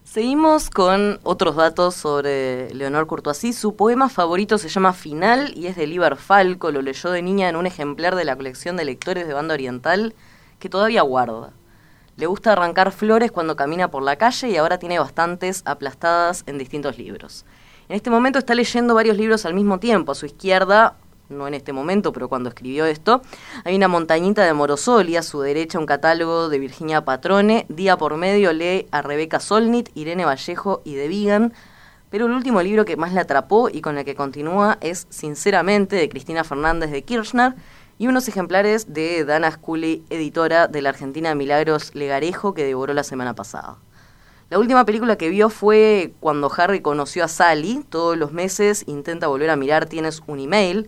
Seguimos 0.03 0.69
con 0.69 1.21
otros 1.23 1.55
datos 1.55 1.95
sobre 1.95 2.73
Leonor 2.73 3.07
Courtoisy. 3.07 3.53
Su 3.53 3.77
poema 3.77 4.09
favorito 4.09 4.57
se 4.57 4.67
llama 4.67 4.91
Final 4.91 5.53
y 5.55 5.67
es 5.67 5.77
de 5.77 5.87
Liber 5.87 6.17
Falco. 6.17 6.71
Lo 6.71 6.81
leyó 6.81 7.11
de 7.11 7.21
niña 7.21 7.47
en 7.47 7.55
un 7.55 7.65
ejemplar 7.65 8.15
de 8.15 8.25
la 8.25 8.35
colección 8.35 8.75
de 8.75 8.83
lectores 8.83 9.25
de 9.25 9.33
banda 9.33 9.53
oriental 9.53 10.15
que 10.57 10.67
todavía 10.67 11.03
guarda. 11.03 11.53
Le 12.19 12.25
gusta 12.25 12.51
arrancar 12.51 12.91
flores 12.91 13.31
cuando 13.31 13.55
camina 13.55 13.89
por 13.91 14.03
la 14.03 14.17
calle 14.17 14.49
y 14.49 14.57
ahora 14.57 14.77
tiene 14.77 14.99
bastantes 14.99 15.61
aplastadas 15.63 16.43
en 16.47 16.57
distintos 16.57 16.97
libros. 16.97 17.45
En 17.87 17.95
este 17.95 18.09
momento 18.09 18.39
está 18.39 18.55
leyendo 18.55 18.93
varios 18.93 19.15
libros 19.15 19.45
al 19.45 19.53
mismo 19.53 19.79
tiempo. 19.79 20.11
A 20.11 20.15
su 20.15 20.25
izquierda, 20.25 20.97
no 21.29 21.47
en 21.47 21.53
este 21.53 21.71
momento, 21.71 22.11
pero 22.11 22.27
cuando 22.27 22.49
escribió 22.49 22.85
esto, 22.85 23.21
hay 23.63 23.73
una 23.73 23.87
montañita 23.87 24.43
de 24.43 24.51
Morosoli, 24.51 25.15
a 25.15 25.23
su 25.23 25.39
derecha 25.39 25.79
un 25.79 25.85
catálogo 25.85 26.49
de 26.49 26.59
Virginia 26.59 27.05
Patrone, 27.05 27.65
día 27.69 27.97
por 27.97 28.17
medio 28.17 28.51
lee 28.51 28.87
a 28.91 29.01
Rebeca 29.01 29.39
Solnit, 29.39 29.89
Irene 29.95 30.25
Vallejo 30.25 30.81
y 30.83 30.95
De 30.95 31.07
Vigan, 31.07 31.53
pero 32.09 32.25
el 32.25 32.33
último 32.33 32.61
libro 32.61 32.83
que 32.83 32.97
más 32.97 33.13
le 33.13 33.21
atrapó 33.21 33.69
y 33.69 33.79
con 33.79 33.97
el 33.97 34.03
que 34.03 34.15
continúa 34.15 34.77
es 34.81 35.07
Sinceramente 35.09 35.95
de 35.95 36.09
Cristina 36.09 36.43
Fernández 36.43 36.91
de 36.91 37.03
Kirchner, 37.03 37.55
y 37.99 38.07
unos 38.07 38.27
ejemplares 38.29 38.93
de 38.93 39.25
Dana 39.25 39.51
Scully, 39.51 40.05
editora 40.09 40.67
de 40.67 40.81
la 40.81 40.89
Argentina 40.89 41.35
Milagros 41.35 41.93
Legarejo, 41.93 42.53
que 42.53 42.63
devoró 42.63 42.93
la 42.93 43.03
semana 43.03 43.35
pasada. 43.35 43.75
La 44.49 44.57
última 44.57 44.85
película 44.85 45.17
que 45.17 45.29
vio 45.29 45.49
fue 45.49 46.13
cuando 46.21 46.49
Harry 46.57 46.79
conoció 46.79 47.25
a 47.25 47.27
Sally. 47.27 47.85
Todos 47.89 48.17
los 48.17 48.31
meses 48.31 48.85
intenta 48.87 49.27
volver 49.27 49.49
a 49.49 49.57
mirar 49.57 49.85
Tienes 49.85 50.23
un 50.25 50.39
email. 50.39 50.87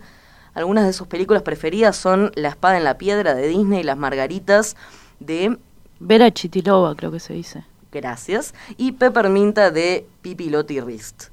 Algunas 0.54 0.86
de 0.86 0.94
sus 0.94 1.06
películas 1.06 1.42
preferidas 1.42 1.96
son 1.96 2.32
La 2.34 2.48
espada 2.48 2.78
en 2.78 2.84
la 2.84 2.96
piedra 2.96 3.34
de 3.34 3.46
Disney 3.46 3.80
y 3.80 3.84
Las 3.84 3.98
Margaritas 3.98 4.74
de... 5.20 5.58
Vera 6.00 6.32
Chitilova, 6.32 6.96
creo 6.96 7.12
que 7.12 7.20
se 7.20 7.34
dice. 7.34 7.64
Gracias. 7.92 8.54
Y 8.78 8.92
Pepperminta 8.92 9.70
de 9.70 10.06
Pipilotti 10.22 10.80
Rist. 10.80 11.31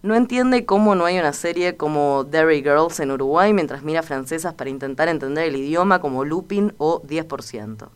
No 0.00 0.14
entiende 0.14 0.64
cómo 0.64 0.94
no 0.94 1.06
hay 1.06 1.18
una 1.18 1.32
serie 1.32 1.76
como 1.76 2.22
Derry 2.22 2.62
Girls 2.62 3.00
en 3.00 3.10
Uruguay 3.10 3.52
mientras 3.52 3.82
mira 3.82 4.04
francesas 4.04 4.54
para 4.54 4.70
intentar 4.70 5.08
entender 5.08 5.48
el 5.48 5.56
idioma 5.56 6.00
como 6.00 6.24
Lupin 6.24 6.72
o 6.78 7.02
10%. 7.02 7.88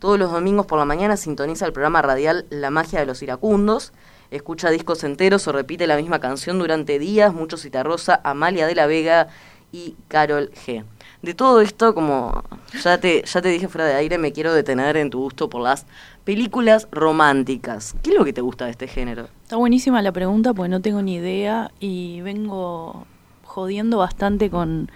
Todos 0.00 0.18
los 0.18 0.32
domingos 0.32 0.66
por 0.66 0.80
la 0.80 0.84
mañana 0.84 1.16
sintoniza 1.16 1.64
el 1.64 1.72
programa 1.72 2.02
radial 2.02 2.46
La 2.50 2.70
magia 2.70 2.98
de 2.98 3.06
los 3.06 3.22
iracundos. 3.22 3.92
escucha 4.32 4.70
discos 4.70 5.04
enteros 5.04 5.46
o 5.46 5.52
repite 5.52 5.86
la 5.86 5.96
misma 5.96 6.18
canción 6.18 6.58
durante 6.58 6.98
días, 6.98 7.32
mucho 7.32 7.56
Citarrosa, 7.56 8.20
Amalia 8.24 8.66
de 8.66 8.74
la 8.74 8.86
Vega 8.86 9.28
y 9.70 9.94
Carol 10.08 10.50
G. 10.50 10.84
De 11.26 11.34
todo 11.34 11.60
esto, 11.60 11.92
como 11.92 12.44
ya 12.84 12.98
te, 13.00 13.24
ya 13.26 13.42
te 13.42 13.48
dije 13.48 13.66
fuera 13.66 13.84
de 13.88 13.94
aire, 13.94 14.16
me 14.16 14.30
quiero 14.32 14.54
detener 14.54 14.96
en 14.96 15.10
tu 15.10 15.18
gusto 15.18 15.50
por 15.50 15.60
las 15.60 15.84
películas 16.22 16.86
románticas. 16.92 17.96
¿Qué 18.04 18.10
es 18.10 18.16
lo 18.16 18.24
que 18.24 18.32
te 18.32 18.42
gusta 18.42 18.66
de 18.66 18.70
este 18.70 18.86
género? 18.86 19.26
Está 19.42 19.56
buenísima 19.56 20.00
la 20.02 20.12
pregunta 20.12 20.54
porque 20.54 20.68
no 20.68 20.80
tengo 20.80 21.02
ni 21.02 21.14
idea 21.16 21.72
y 21.80 22.20
vengo 22.20 23.06
jodiendo 23.42 23.98
bastante 23.98 24.50
con, 24.50 24.88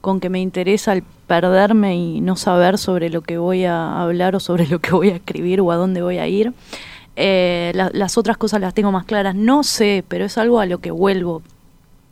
con 0.00 0.18
que 0.18 0.28
me 0.28 0.40
interesa 0.40 0.92
el 0.92 1.04
perderme 1.28 1.94
y 1.96 2.20
no 2.20 2.34
saber 2.34 2.78
sobre 2.78 3.08
lo 3.08 3.22
que 3.22 3.38
voy 3.38 3.64
a 3.64 4.02
hablar 4.02 4.34
o 4.34 4.40
sobre 4.40 4.66
lo 4.68 4.80
que 4.80 4.90
voy 4.90 5.10
a 5.10 5.14
escribir 5.16 5.60
o 5.60 5.70
a 5.70 5.76
dónde 5.76 6.02
voy 6.02 6.18
a 6.18 6.26
ir. 6.26 6.52
Eh, 7.14 7.70
la- 7.76 7.90
las 7.94 8.18
otras 8.18 8.36
cosas 8.36 8.60
las 8.60 8.74
tengo 8.74 8.90
más 8.90 9.04
claras. 9.04 9.36
No 9.36 9.62
sé, 9.62 10.04
pero 10.08 10.24
es 10.24 10.36
algo 10.36 10.58
a 10.58 10.66
lo 10.66 10.78
que 10.78 10.90
vuelvo 10.90 11.42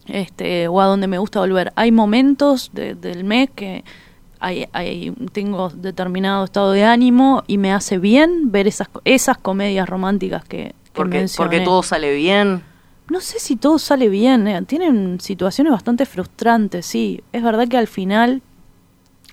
este, 0.07 0.69
o 0.69 0.81
a 0.81 0.87
donde 0.87 1.07
me 1.07 1.19
gusta 1.19 1.41
volver. 1.41 1.73
Hay 1.77 1.93
momentos 1.93 2.71
de- 2.73 2.95
del 2.95 3.25
mes 3.25 3.51
que 3.55 3.85
hay, 4.41 4.67
hay- 4.73 5.11
tengo 5.33 5.71
determinado 5.71 6.45
estado 6.45 6.73
de 6.73 6.85
ánimo 6.85 7.43
y 7.47 7.57
me 7.59 7.73
hace 7.73 7.99
bien 7.99 8.51
ver 8.53 8.67
esas, 8.67 8.89
esas 9.05 9.39
comedias 9.39 9.89
románticas 9.89 10.45
que, 10.45 10.59
que 10.59 10.75
Porque, 10.93 11.19
mencioné. 11.19 11.49
porque 11.51 11.65
todo 11.65 11.83
sale 11.83 12.15
bien. 12.15 12.63
No 13.11 13.21
sé 13.21 13.39
si 13.39 13.57
todo 13.57 13.79
sale 13.79 14.09
bien, 14.09 14.47
eh, 14.49 14.63
tienen 14.63 15.21
situaciones 15.21 15.73
bastante 15.73 16.07
frustrantes, 16.07 16.87
sí. 16.87 17.23
Es 17.33 17.43
verdad 17.43 17.69
que 17.69 17.77
al 17.77 17.87
final 17.87 18.41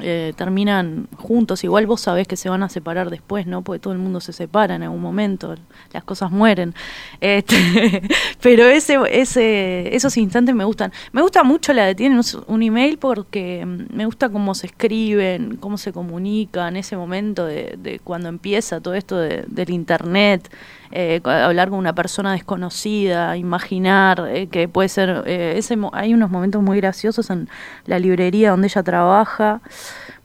eh, 0.01 0.34
terminan 0.36 1.08
juntos, 1.17 1.63
igual 1.63 1.86
vos 1.88 2.01
sabés 2.01 2.27
que 2.27 2.36
se 2.36 2.50
van 2.50 2.63
a 2.63 2.70
separar 2.70 3.10
después, 3.10 3.48
¿no? 3.48 3.62
Porque 3.62 3.79
todo 3.79 3.93
el 3.93 4.00
mundo 4.00 4.20
se 4.20 4.34
separa 4.34 4.75
en 4.75 4.84
algún 4.84 5.01
momento, 5.01 5.55
las 5.93 6.03
cosas 6.03 6.31
mueren. 6.31 6.74
Este, 7.20 8.01
pero 8.41 8.65
ese, 8.67 8.98
ese, 9.12 9.96
esos 9.96 10.17
instantes 10.17 10.55
me 10.55 10.63
gustan. 10.65 10.91
Me 11.12 11.22
gusta 11.22 11.43
mucho 11.43 11.74
la 11.74 11.86
de 11.86 11.96
tienen 11.96 12.20
un- 12.48 12.62
email 12.63 12.98
porque 12.98 13.65
mm, 13.65 13.96
me 13.96 14.05
gusta 14.05 14.29
cómo 14.29 14.53
se 14.55 14.67
escriben, 14.67 15.58
cómo 15.58 15.77
se 15.77 15.91
comunican, 15.91 16.75
ese 16.77 16.96
momento 16.98 17.46
de, 17.46 17.75
de 17.77 18.00
cuando 18.00 18.29
empieza 18.29 18.79
todo 18.81 18.93
esto 18.93 19.17
de- 19.17 19.43
del 19.48 19.70
internet 19.70 20.51
eh, 20.91 21.21
hablar 21.25 21.69
con 21.69 21.79
una 21.79 21.93
persona 21.93 22.33
desconocida, 22.33 23.38
imaginar 23.38 24.27
eh, 24.31 24.48
que 24.48 24.67
puede 24.67 24.89
ser, 24.89 25.24
eh, 25.25 25.53
ese, 25.57 25.77
hay 25.93 26.13
unos 26.13 26.29
momentos 26.31 26.62
muy 26.62 26.77
graciosos 26.77 27.29
en 27.29 27.48
la 27.86 28.00
librería 28.00 28.51
donde 28.51 28.67
ella 28.67 28.83
trabaja. 28.83 29.62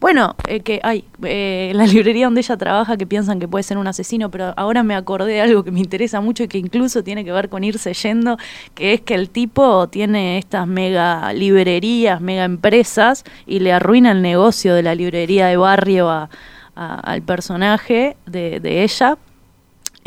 Bueno, 0.01 0.37
eh, 0.47 0.61
que 0.61 0.81
hay, 0.83 1.05
eh, 1.23 1.73
la 1.75 1.87
librería 1.87 2.27
donde 2.27 2.41
ella 2.41 2.57
trabaja 2.57 2.97
que 2.97 3.07
piensan 3.07 3.39
que 3.41 3.49
puede 3.49 3.63
ser 3.63 3.79
un 3.79 3.87
asesino, 3.87 4.31
pero 4.31 4.53
ahora 4.57 4.83
me 4.83 4.95
acordé 4.95 5.33
de 5.35 5.41
algo 5.41 5.65
que 5.65 5.71
me 5.71 5.81
interesa 5.81 6.21
mucho 6.21 6.43
y 6.43 6.49
que 6.49 6.59
incluso 6.59 7.03
tiene 7.03 7.25
que 7.25 7.33
ver 7.33 7.49
con 7.49 7.65
irse 7.65 7.95
yendo, 7.95 8.37
que 8.75 8.93
es 8.95 9.01
que 9.01 9.15
el 9.15 9.31
tipo 9.31 9.89
tiene 9.89 10.39
estas 10.39 10.67
mega 10.67 11.33
librerías, 11.33 12.21
mega 12.21 12.45
empresas 12.45 13.25
y 13.47 13.61
le 13.61 13.73
arruina 13.73 14.13
el 14.13 14.21
negocio 14.23 14.75
de 14.75 14.83
la 14.83 14.95
librería 14.95 15.47
de 15.47 15.57
barrio 15.57 16.11
a- 16.11 16.29
al 16.75 17.23
personaje 17.23 18.19
de 18.27 18.83
ella 18.85 19.17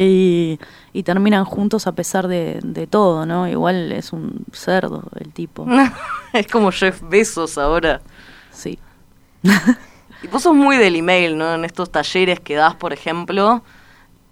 y, 0.01 0.59
y 0.93 1.03
terminan 1.03 1.43
juntos 1.43 1.85
a 1.85 1.91
pesar 1.91 2.29
de, 2.29 2.59
de 2.63 2.87
todo, 2.87 3.25
¿no? 3.25 3.49
Igual 3.49 3.91
es 3.91 4.13
un 4.13 4.45
cerdo 4.53 5.03
el 5.19 5.33
tipo, 5.33 5.67
es 6.33 6.47
como 6.47 6.71
Jeff 6.71 7.01
Bezos 7.03 7.57
ahora. 7.57 8.01
sí. 8.51 8.79
Y 10.21 10.27
vos 10.27 10.43
sos 10.43 10.53
muy 10.55 10.77
del 10.77 10.95
email, 10.97 11.37
¿no? 11.37 11.53
En 11.53 11.63
estos 11.63 11.91
talleres 11.91 12.39
que 12.41 12.55
das, 12.55 12.75
por 12.75 12.91
ejemplo, 12.91 13.61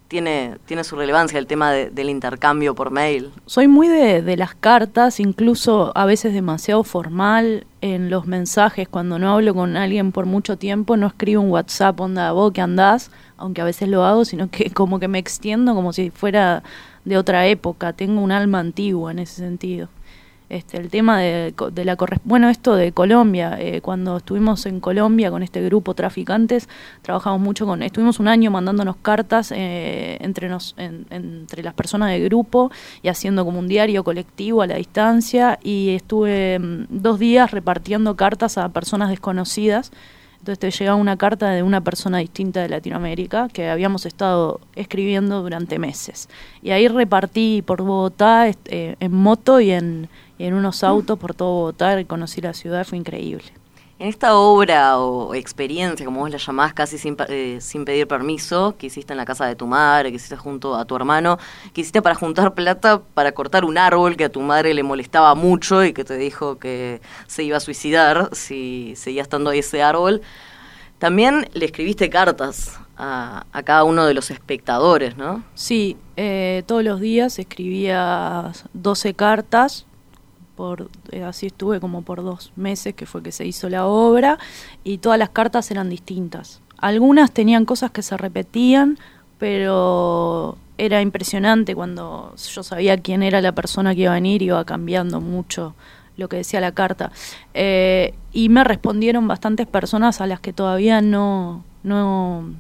tiene, 0.07 0.57
tiene 0.65 0.83
su 0.83 0.95
relevancia 0.95 1.37
el 1.39 1.47
tema 1.47 1.71
de- 1.71 1.89
del 1.89 2.09
intercambio 2.09 2.75
por 2.75 2.91
mail. 2.91 3.31
Soy 3.45 3.67
muy 3.67 3.87
de, 3.87 4.21
de 4.21 4.37
las 4.37 4.55
cartas, 4.55 5.19
incluso 5.19 5.91
a 5.95 6.05
veces 6.05 6.33
demasiado 6.33 6.83
formal 6.83 7.65
en 7.81 8.09
los 8.09 8.25
mensajes. 8.27 8.87
Cuando 8.87 9.19
no 9.19 9.31
hablo 9.33 9.53
con 9.53 9.77
alguien 9.77 10.11
por 10.11 10.25
mucho 10.25 10.57
tiempo, 10.57 10.97
no 10.97 11.07
escribo 11.07 11.41
un 11.41 11.51
WhatsApp, 11.51 11.99
onda, 11.99 12.31
vos 12.31 12.51
que 12.53 12.61
andás, 12.61 13.11
aunque 13.37 13.61
a 13.61 13.65
veces 13.65 13.89
lo 13.89 14.03
hago, 14.05 14.25
sino 14.25 14.49
que 14.49 14.71
como 14.71 14.99
que 14.99 15.07
me 15.07 15.19
extiendo 15.19 15.75
como 15.75 15.93
si 15.93 16.09
fuera 16.09 16.63
de 17.05 17.17
otra 17.17 17.47
época. 17.47 17.93
Tengo 17.93 18.21
un 18.21 18.31
alma 18.31 18.59
antigua 18.59 19.11
en 19.11 19.19
ese 19.19 19.35
sentido. 19.35 19.89
Este, 20.49 20.77
el 20.77 20.89
tema 20.89 21.19
de, 21.19 21.53
de 21.73 21.83
la 21.83 21.97
bueno 22.23 22.47
esto 22.47 22.75
de 22.75 22.93
Colombia 22.93 23.57
eh, 23.59 23.81
cuando 23.81 24.15
estuvimos 24.15 24.65
en 24.65 24.79
Colombia 24.79 25.29
con 25.29 25.43
este 25.43 25.61
grupo 25.61 25.93
traficantes 25.93 26.69
trabajamos 27.01 27.41
mucho 27.41 27.65
con 27.65 27.83
estuvimos 27.83 28.21
un 28.21 28.29
año 28.29 28.49
mandándonos 28.49 28.95
cartas 29.01 29.51
eh, 29.53 30.17
entre 30.21 30.47
nos 30.47 30.73
en- 30.77 31.05
entre 31.09 31.63
las 31.63 31.73
personas 31.73 32.11
del 32.11 32.23
grupo 32.23 32.71
y 33.01 33.09
haciendo 33.09 33.43
como 33.43 33.59
un 33.59 33.67
diario 33.67 34.05
colectivo 34.05 34.61
a 34.61 34.67
la 34.67 34.75
distancia 34.75 35.59
y 35.61 35.89
estuve 35.89 36.59
mm, 36.59 36.85
dos 36.91 37.19
días 37.19 37.51
repartiendo 37.51 38.15
cartas 38.15 38.57
a 38.57 38.69
personas 38.69 39.09
desconocidas 39.09 39.91
entonces 40.39 40.59
te 40.59 40.71
llegaba 40.71 40.95
una 40.95 41.17
carta 41.17 41.49
de 41.49 41.63
una 41.63 41.81
persona 41.81 42.19
distinta 42.19 42.61
de 42.61 42.69
Latinoamérica 42.69 43.49
que 43.49 43.69
habíamos 43.69 44.05
estado 44.05 44.61
escribiendo 44.75 45.41
durante 45.41 45.79
meses. 45.79 46.29
Y 46.61 46.71
ahí 46.71 46.87
repartí 46.87 47.61
por 47.65 47.81
Bogotá 47.81 48.47
eh, 48.47 48.95
en 48.99 49.13
moto 49.13 49.59
y 49.59 49.71
en, 49.71 50.09
y 50.37 50.45
en 50.45 50.53
unos 50.53 50.83
autos 50.83 51.19
por 51.19 51.33
todo 51.33 51.53
Bogotá. 51.53 52.03
Conocí 52.05 52.41
la 52.41 52.53
ciudad, 52.53 52.85
fue 52.85 52.97
increíble. 52.97 53.45
En 53.99 54.09
esta 54.09 54.35
obra 54.35 54.99
o 54.99 55.33
experiencia, 55.33 56.05
como 56.05 56.19
vos 56.19 56.29
la 56.29 56.37
llamás, 56.37 56.71
casi 56.73 56.99
sin, 56.99 57.17
eh, 57.29 57.57
sin 57.61 57.83
pedir 57.83 58.07
permiso, 58.07 58.75
que 58.77 58.87
hiciste 58.87 59.13
en 59.13 59.17
la 59.17 59.25
casa 59.25 59.47
de 59.47 59.55
tu 59.55 59.65
madre, 59.65 60.11
que 60.11 60.17
hiciste 60.17 60.37
junto 60.37 60.75
a 60.75 60.85
tu 60.85 60.95
hermano, 60.95 61.39
que 61.73 61.81
hiciste 61.81 62.03
para 62.03 62.13
juntar 62.13 62.53
plata 62.53 63.01
para 63.15 63.31
cortar 63.31 63.65
un 63.65 63.75
árbol 63.79 64.15
que 64.15 64.25
a 64.25 64.29
tu 64.29 64.41
madre 64.41 64.75
le 64.75 64.83
molestaba 64.83 65.33
mucho 65.33 65.83
y 65.83 65.93
que 65.93 66.03
te 66.03 66.15
dijo 66.15 66.59
que 66.59 67.01
se 67.25 67.41
iba 67.41 67.57
a 67.57 67.59
suicidar 67.59 68.29
si 68.33 68.93
seguía 68.95 69.23
estando 69.23 69.49
ahí 69.49 69.59
ese 69.59 69.81
árbol. 69.81 70.21
También 70.99 71.49
le 71.53 71.65
escribiste 71.65 72.11
cartas 72.11 72.79
a, 72.97 73.47
a 73.51 73.63
cada 73.63 73.83
uno 73.83 74.05
de 74.05 74.13
los 74.13 74.29
espectadores, 74.29 75.17
¿no? 75.17 75.43
Sí, 75.55 75.97
eh, 76.17 76.61
todos 76.67 76.83
los 76.83 76.99
días 76.99 77.39
escribía 77.39 78.51
12 78.73 79.15
cartas. 79.15 79.87
Por, 80.57 80.89
eh, 81.11 81.23
así 81.23 81.45
estuve 81.45 81.79
como 81.79 82.01
por 82.01 82.23
dos 82.23 82.51
meses 82.55 82.95
que 82.95 83.05
fue 83.05 83.21
que 83.21 83.31
se 83.31 83.45
hizo 83.45 83.69
la 83.69 83.85
obra 83.85 84.39
y 84.83 84.97
todas 84.97 85.19
las 85.19 85.29
cartas 85.29 85.69
eran 85.69 85.87
distintas. 85.87 86.61
Algunas 86.79 87.31
tenían 87.31 87.63
cosas 87.63 87.91
que 87.91 88.01
se 88.01 88.17
repetían, 88.17 88.97
pero 89.37 90.57
era 90.79 91.03
impresionante 91.03 91.75
cuando 91.75 92.33
yo 92.35 92.63
sabía 92.63 92.97
quién 92.97 93.21
era 93.21 93.39
la 93.39 93.51
persona 93.51 93.93
que 93.93 94.01
iba 94.01 94.11
a 94.11 94.15
venir, 94.15 94.41
iba 94.41 94.65
cambiando 94.65 95.21
mucho 95.21 95.75
lo 96.17 96.27
que 96.27 96.37
decía 96.37 96.59
la 96.59 96.71
carta. 96.71 97.11
Eh, 97.53 98.15
y 98.33 98.49
me 98.49 98.63
respondieron 98.63 99.27
bastantes 99.27 99.67
personas 99.67 100.21
a 100.21 100.27
las 100.27 100.39
que 100.39 100.53
todavía 100.53 101.01
no, 101.01 101.63
no, 101.83 102.51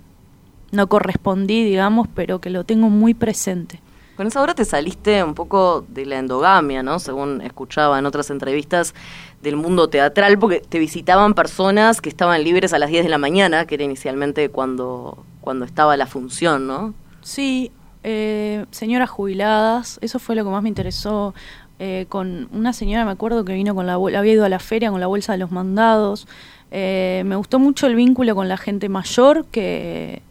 no 0.71 0.87
correspondí, 0.87 1.63
digamos, 1.63 2.07
pero 2.13 2.39
que 2.39 2.51
lo 2.51 2.63
tengo 2.63 2.89
muy 2.89 3.15
presente. 3.15 3.81
Con 4.17 4.25
esa 4.25 4.41
obra 4.41 4.55
te 4.55 4.65
saliste 4.65 5.23
un 5.23 5.35
poco 5.35 5.85
de 5.87 6.07
la 6.07 6.17
endogamia, 6.17 6.81
¿no? 6.81 6.97
Según 6.97 7.39
escuchaba 7.41 7.99
en 7.99 8.07
otras 8.07 8.31
entrevistas 8.31 8.95
del 9.43 9.55
mundo 9.57 9.89
teatral, 9.89 10.39
porque 10.39 10.59
te 10.59 10.79
visitaban 10.79 11.35
personas 11.35 12.01
que 12.01 12.09
estaban 12.09 12.43
libres 12.43 12.73
a 12.73 12.79
las 12.79 12.89
10 12.89 13.03
de 13.03 13.09
la 13.09 13.19
mañana, 13.19 13.65
que 13.67 13.75
era 13.75 13.83
inicialmente 13.83 14.49
cuando, 14.49 15.23
cuando 15.39 15.65
estaba 15.65 15.95
la 15.97 16.07
función, 16.07 16.65
¿no? 16.65 16.95
Sí, 17.21 17.71
eh, 18.03 18.65
señoras 18.71 19.11
jubiladas, 19.11 19.99
eso 20.01 20.17
fue 20.17 20.35
lo 20.35 20.43
que 20.43 20.49
más 20.49 20.63
me 20.63 20.69
interesó. 20.69 21.35
eh, 21.79 22.07
con 22.09 22.49
una 22.51 22.73
señora, 22.73 23.05
me 23.05 23.11
acuerdo 23.11 23.45
que 23.45 23.53
vino 23.53 23.75
con 23.75 23.85
la 23.85 23.93
había 23.93 24.33
ido 24.33 24.43
a 24.45 24.49
la 24.49 24.57
feria 24.57 24.89
con 24.89 24.99
la 24.99 25.05
bolsa 25.05 25.33
de 25.33 25.37
los 25.37 25.51
mandados. 25.51 26.27
Eh, 26.71 27.21
me 27.27 27.35
gustó 27.35 27.59
mucho 27.59 27.85
el 27.85 27.93
vínculo 27.93 28.33
con 28.33 28.49
la 28.49 28.57
gente 28.57 28.89
mayor 28.89 29.45
que, 29.45 30.23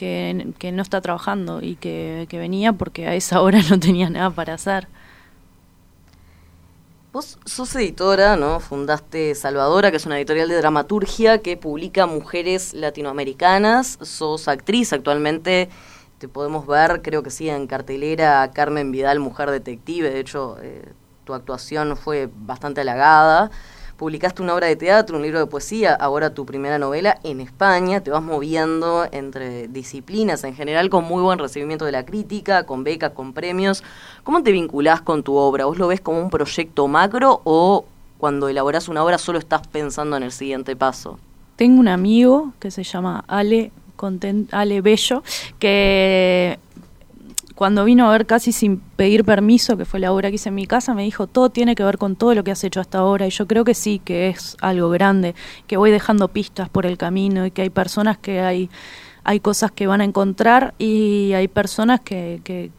que, 0.00 0.54
que 0.58 0.72
no 0.72 0.80
está 0.80 1.02
trabajando 1.02 1.60
y 1.60 1.76
que, 1.76 2.24
que 2.30 2.38
venía 2.38 2.72
porque 2.72 3.06
a 3.06 3.14
esa 3.14 3.42
hora 3.42 3.60
no 3.68 3.78
tenía 3.78 4.08
nada 4.08 4.30
para 4.30 4.54
hacer. 4.54 4.88
Vos 7.12 7.38
sos 7.44 7.76
editora, 7.76 8.36
¿no? 8.36 8.60
Fundaste 8.60 9.34
Salvadora, 9.34 9.90
que 9.90 9.98
es 9.98 10.06
una 10.06 10.16
editorial 10.16 10.48
de 10.48 10.56
dramaturgia 10.56 11.42
que 11.42 11.58
publica 11.58 12.06
mujeres 12.06 12.72
latinoamericanas. 12.72 13.98
Sos 14.00 14.48
actriz 14.48 14.94
actualmente. 14.94 15.68
Te 16.16 16.28
podemos 16.28 16.66
ver, 16.66 17.02
creo 17.02 17.22
que 17.22 17.30
sí, 17.30 17.50
en 17.50 17.66
cartelera 17.66 18.50
Carmen 18.54 18.92
Vidal, 18.92 19.18
Mujer 19.18 19.50
Detective. 19.50 20.08
De 20.08 20.20
hecho, 20.20 20.56
eh, 20.62 20.92
tu 21.24 21.34
actuación 21.34 21.94
fue 21.94 22.30
bastante 22.32 22.80
halagada. 22.80 23.50
Publicaste 24.00 24.40
una 24.40 24.54
obra 24.54 24.66
de 24.66 24.76
teatro, 24.76 25.18
un 25.18 25.22
libro 25.22 25.40
de 25.40 25.46
poesía, 25.46 25.92
ahora 25.92 26.32
tu 26.32 26.46
primera 26.46 26.78
novela 26.78 27.18
en 27.22 27.38
España. 27.42 28.00
Te 28.00 28.10
vas 28.10 28.22
moviendo 28.22 29.06
entre 29.12 29.68
disciplinas 29.68 30.42
en 30.44 30.54
general 30.54 30.88
con 30.88 31.04
muy 31.04 31.20
buen 31.20 31.38
recibimiento 31.38 31.84
de 31.84 31.92
la 31.92 32.06
crítica, 32.06 32.64
con 32.64 32.82
becas, 32.82 33.10
con 33.10 33.34
premios. 33.34 33.84
¿Cómo 34.24 34.42
te 34.42 34.52
vinculás 34.52 35.02
con 35.02 35.22
tu 35.22 35.34
obra? 35.34 35.66
¿Vos 35.66 35.76
lo 35.76 35.86
ves 35.86 36.00
como 36.00 36.18
un 36.18 36.30
proyecto 36.30 36.88
macro 36.88 37.42
o 37.44 37.84
cuando 38.16 38.48
elaborás 38.48 38.88
una 38.88 39.04
obra 39.04 39.18
solo 39.18 39.38
estás 39.38 39.68
pensando 39.68 40.16
en 40.16 40.22
el 40.22 40.32
siguiente 40.32 40.76
paso? 40.76 41.18
Tengo 41.56 41.78
un 41.78 41.88
amigo 41.88 42.54
que 42.58 42.70
se 42.70 42.84
llama 42.84 43.22
Ale, 43.28 43.70
Ale 44.50 44.80
Bello, 44.80 45.22
que 45.58 46.58
cuando 47.60 47.84
vino 47.84 48.08
a 48.08 48.12
ver 48.12 48.24
casi 48.24 48.52
sin 48.52 48.78
pedir 48.78 49.22
permiso, 49.22 49.76
que 49.76 49.84
fue 49.84 50.00
la 50.00 50.14
obra 50.14 50.30
que 50.30 50.36
hice 50.36 50.48
en 50.48 50.54
mi 50.54 50.66
casa, 50.66 50.94
me 50.94 51.02
dijo, 51.02 51.26
todo 51.26 51.50
tiene 51.50 51.74
que 51.74 51.84
ver 51.84 51.98
con 51.98 52.16
todo 52.16 52.34
lo 52.34 52.42
que 52.42 52.50
has 52.50 52.64
hecho 52.64 52.80
hasta 52.80 52.96
ahora. 52.96 53.26
Y 53.26 53.30
yo 53.30 53.46
creo 53.46 53.64
que 53.64 53.74
sí, 53.74 54.00
que 54.02 54.28
es 54.30 54.56
algo 54.62 54.88
grande, 54.88 55.34
que 55.66 55.76
voy 55.76 55.90
dejando 55.90 56.28
pistas 56.28 56.70
por 56.70 56.86
el 56.86 56.96
camino 56.96 57.44
y 57.44 57.50
que 57.50 57.60
hay 57.60 57.68
personas 57.68 58.16
que 58.16 58.40
hay, 58.40 58.70
hay 59.24 59.40
cosas 59.40 59.70
que 59.72 59.86
van 59.86 60.00
a 60.00 60.04
encontrar 60.04 60.72
y 60.78 61.34
hay 61.34 61.48
personas 61.48 62.00
que, 62.00 62.40
que 62.44 62.70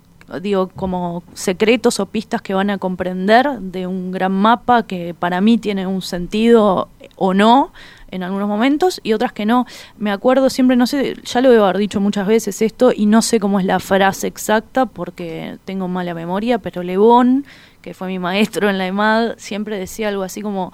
digo, 0.41 0.69
como 0.69 1.21
secretos 1.35 1.99
o 1.99 2.07
pistas 2.07 2.41
que 2.41 2.55
van 2.55 2.71
a 2.71 2.79
comprender 2.79 3.59
de 3.59 3.85
un 3.85 4.11
gran 4.11 4.31
mapa 4.31 4.87
que 4.87 5.13
para 5.13 5.41
mí 5.41 5.59
tiene 5.59 5.85
un 5.85 6.01
sentido 6.01 6.89
o 7.17 7.35
no 7.35 7.71
en 8.11 8.23
algunos 8.23 8.47
momentos 8.47 8.99
y 9.03 9.13
otras 9.13 9.31
que 9.31 9.45
no. 9.45 9.65
Me 9.97 10.11
acuerdo 10.11 10.49
siempre, 10.49 10.75
no 10.75 10.85
sé, 10.85 11.15
ya 11.23 11.41
lo 11.41 11.49
debo 11.49 11.63
haber 11.63 11.77
dicho 11.77 11.99
muchas 11.99 12.27
veces 12.27 12.61
esto 12.61 12.91
y 12.95 13.05
no 13.05 13.21
sé 13.21 13.39
cómo 13.39 13.59
es 13.59 13.65
la 13.65 13.79
frase 13.79 14.27
exacta 14.27 14.85
porque 14.85 15.57
tengo 15.65 15.87
mala 15.87 16.13
memoria, 16.13 16.59
pero 16.59 16.83
Lebón, 16.83 17.45
que 17.81 17.93
fue 17.93 18.07
mi 18.07 18.19
maestro 18.19 18.69
en 18.69 18.77
la 18.77 18.87
EMAD, 18.87 19.35
siempre 19.37 19.77
decía 19.79 20.09
algo 20.09 20.23
así 20.23 20.41
como... 20.41 20.71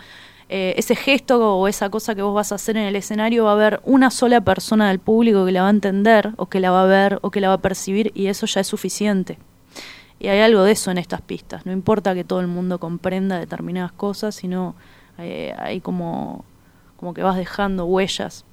Eh, 0.49 0.75
ese 0.77 0.95
gesto 0.95 1.57
o 1.57 1.67
esa 1.67 1.89
cosa 1.89 2.15
que 2.15 2.21
vos 2.21 2.33
vas 2.33 2.53
a 2.53 2.55
hacer 2.55 2.77
en 2.77 2.83
el 2.83 2.95
escenario 2.95 3.43
va 3.43 3.49
a 3.49 3.53
haber 3.55 3.81
una 3.83 4.09
sola 4.09 4.39
persona 4.39 4.87
del 4.87 4.99
público 4.99 5.45
que 5.45 5.51
la 5.51 5.63
va 5.63 5.67
a 5.67 5.71
entender 5.71 6.31
o 6.37 6.45
que 6.45 6.61
la 6.61 6.71
va 6.71 6.83
a 6.83 6.85
ver 6.85 7.19
o 7.21 7.31
que 7.31 7.41
la 7.41 7.49
va 7.49 7.55
a 7.55 7.61
percibir 7.61 8.13
y 8.15 8.27
eso 8.27 8.45
ya 8.45 8.61
es 8.61 8.67
suficiente. 8.67 9.39
Y 10.19 10.27
hay 10.27 10.39
algo 10.39 10.63
de 10.63 10.71
eso 10.71 10.89
en 10.89 10.99
estas 10.99 11.19
pistas. 11.21 11.65
No 11.65 11.71
importa 11.71 12.15
que 12.15 12.23
todo 12.23 12.39
el 12.39 12.47
mundo 12.47 12.79
comprenda 12.79 13.39
determinadas 13.39 13.91
cosas, 13.91 14.35
sino 14.35 14.75
eh, 15.17 15.53
hay 15.57 15.81
como 15.81 16.45
como 16.97 17.13
que 17.13 17.23
vas 17.23 17.37
dejando 17.37 17.85
huellas 17.85 18.45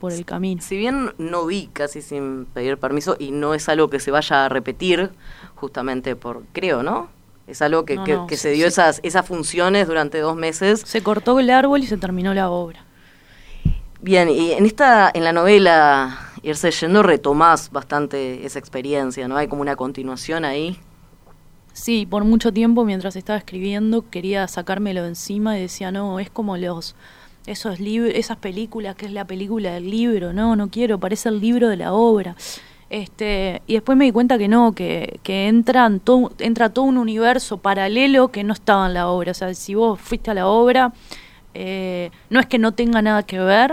por 0.00 0.12
el 0.12 0.24
camino. 0.24 0.62
Si 0.62 0.76
bien 0.76 1.12
no 1.18 1.46
vi 1.46 1.68
casi 1.72 2.02
sin 2.02 2.46
pedir 2.46 2.78
permiso 2.78 3.16
y 3.18 3.30
no 3.30 3.54
es 3.54 3.68
algo 3.68 3.90
que 3.90 4.00
se 4.00 4.10
vaya 4.10 4.46
a 4.46 4.48
repetir, 4.48 5.10
justamente 5.54 6.16
por, 6.16 6.44
creo, 6.52 6.82
¿no? 6.82 7.08
Es 7.46 7.62
algo 7.62 7.84
que, 7.84 8.00
que, 8.28 8.36
se 8.36 8.50
dio 8.50 8.66
Esas, 8.66 9.00
esas 9.04 9.24
funciones 9.24 9.86
durante 9.86 10.18
dos 10.18 10.34
meses. 10.34 10.82
Se 10.84 11.02
cortó 11.02 11.38
el 11.38 11.50
árbol 11.50 11.82
y 11.82 11.86
se 11.86 11.96
terminó 11.96 12.34
la 12.34 12.50
obra. 12.50 12.84
Bien, 14.00 14.28
y 14.28 14.52
en 14.52 14.66
esta, 14.66 15.10
en 15.14 15.22
la 15.24 15.32
novela 15.32 16.18
Irse 16.42 16.70
yendo 16.70 17.02
retomás 17.02 17.70
bastante 17.70 18.46
esa 18.46 18.58
experiencia, 18.58 19.26
¿no? 19.26 19.36
Hay 19.36 19.48
como 19.48 19.62
una 19.62 19.74
continuación 19.74 20.44
ahí. 20.44 20.78
Sí, 21.72 22.06
por 22.06 22.24
mucho 22.24 22.52
tiempo 22.52 22.84
mientras 22.84 23.16
estaba 23.16 23.38
escribiendo 23.38 24.08
quería 24.08 24.46
sacármelo 24.48 25.02
de 25.02 25.08
encima 25.08 25.58
y 25.58 25.62
decía, 25.62 25.90
no, 25.90 26.20
es 26.20 26.30
como 26.30 26.56
los 26.56 26.94
esos 27.46 27.78
esas 27.80 28.36
películas 28.36 28.96
que 28.96 29.06
es 29.06 29.12
la 29.12 29.26
película 29.26 29.72
del 29.72 29.90
libro, 29.90 30.32
no, 30.32 30.56
no 30.56 30.68
quiero, 30.68 30.98
parece 30.98 31.28
el 31.28 31.40
libro 31.40 31.68
de 31.68 31.76
la 31.76 31.92
obra. 31.92 32.36
Este, 32.88 33.62
y 33.66 33.74
después 33.74 33.98
me 33.98 34.04
di 34.04 34.12
cuenta 34.12 34.38
que 34.38 34.46
no, 34.46 34.72
que, 34.72 35.18
que 35.22 35.48
entran 35.48 35.98
todo, 35.98 36.32
entra 36.38 36.70
todo 36.70 36.84
un 36.84 36.98
universo 36.98 37.58
paralelo 37.58 38.28
que 38.28 38.44
no 38.44 38.52
estaba 38.52 38.86
en 38.86 38.94
la 38.94 39.08
obra. 39.08 39.32
O 39.32 39.34
sea, 39.34 39.52
si 39.54 39.74
vos 39.74 40.00
fuiste 40.00 40.30
a 40.30 40.34
la 40.34 40.46
obra, 40.46 40.92
eh, 41.54 42.10
no 42.30 42.38
es 42.38 42.46
que 42.46 42.58
no 42.58 42.72
tenga 42.72 43.02
nada 43.02 43.24
que 43.24 43.40
ver, 43.40 43.72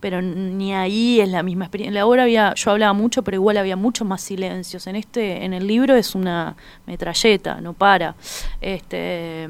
pero 0.00 0.20
ni 0.20 0.74
ahí 0.74 1.20
es 1.20 1.28
la 1.28 1.42
misma 1.42 1.66
experiencia. 1.66 1.90
En 1.90 1.94
la 1.94 2.06
obra 2.06 2.24
había, 2.24 2.54
yo 2.54 2.70
hablaba 2.70 2.92
mucho, 2.92 3.22
pero 3.22 3.36
igual 3.36 3.56
había 3.56 3.76
mucho 3.76 4.04
más 4.04 4.20
silencios. 4.20 4.86
En 4.86 4.96
este, 4.96 5.44
en 5.44 5.54
el 5.54 5.66
libro 5.66 5.94
es 5.94 6.14
una 6.14 6.56
metralleta, 6.86 7.60
no 7.60 7.72
para. 7.72 8.14
Este 8.60 9.48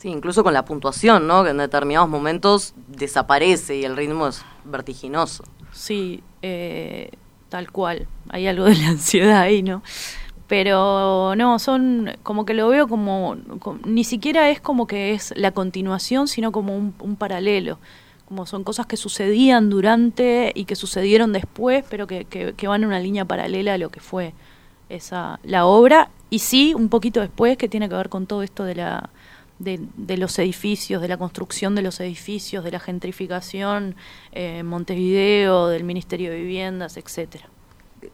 Sí, 0.00 0.08
incluso 0.08 0.42
con 0.42 0.54
la 0.54 0.64
puntuación, 0.64 1.26
¿no? 1.26 1.44
Que 1.44 1.50
en 1.50 1.58
determinados 1.58 2.08
momentos 2.08 2.72
desaparece 2.88 3.76
y 3.76 3.84
el 3.84 3.98
ritmo 3.98 4.28
es 4.28 4.42
vertiginoso. 4.64 5.44
Sí, 5.72 6.22
eh, 6.40 7.10
tal 7.50 7.70
cual. 7.70 8.08
Hay 8.30 8.46
algo 8.46 8.64
de 8.64 8.76
la 8.76 8.88
ansiedad 8.88 9.38
ahí, 9.38 9.62
¿no? 9.62 9.82
Pero 10.46 11.34
no, 11.36 11.58
son 11.58 12.12
como 12.22 12.46
que 12.46 12.54
lo 12.54 12.68
veo 12.68 12.88
como, 12.88 13.36
ni 13.84 14.04
siquiera 14.04 14.48
es 14.48 14.58
como 14.62 14.86
que 14.86 15.12
es 15.12 15.34
la 15.36 15.50
continuación, 15.50 16.28
sino 16.28 16.50
como 16.50 16.74
un, 16.74 17.16
paralelo. 17.16 17.78
Como 18.26 18.46
son 18.46 18.64
cosas 18.64 18.86
que 18.86 18.96
sucedían 18.96 19.68
durante 19.68 20.50
y 20.54 20.64
que 20.64 20.76
sucedieron 20.76 21.34
después, 21.34 21.84
pero 21.90 22.06
que, 22.06 22.24
que, 22.24 22.54
que 22.54 22.68
van 22.68 22.84
en 22.84 22.88
una 22.88 23.00
línea 23.00 23.26
paralela 23.26 23.74
a 23.74 23.78
lo 23.78 23.90
que 23.90 24.00
fue 24.00 24.32
esa 24.88 25.40
la 25.42 25.66
obra. 25.66 26.08
Y 26.30 26.38
sí, 26.38 26.72
un 26.72 26.88
poquito 26.88 27.20
después, 27.20 27.58
que 27.58 27.68
tiene 27.68 27.90
que 27.90 27.96
ver 27.96 28.08
con 28.08 28.26
todo 28.26 28.42
esto 28.42 28.64
de 28.64 28.76
la 28.76 29.10
de, 29.60 30.16
los 30.16 30.38
edificios, 30.38 31.02
de 31.02 31.08
la 31.08 31.18
construcción 31.18 31.74
de 31.74 31.82
los 31.82 32.00
edificios, 32.00 32.64
de 32.64 32.72
la 32.72 32.80
gentrificación 32.80 33.94
en 34.32 34.56
eh, 34.56 34.62
Montevideo, 34.62 35.68
del 35.68 35.84
Ministerio 35.84 36.30
de 36.30 36.38
Viviendas, 36.38 36.96
etcétera. 36.96 37.48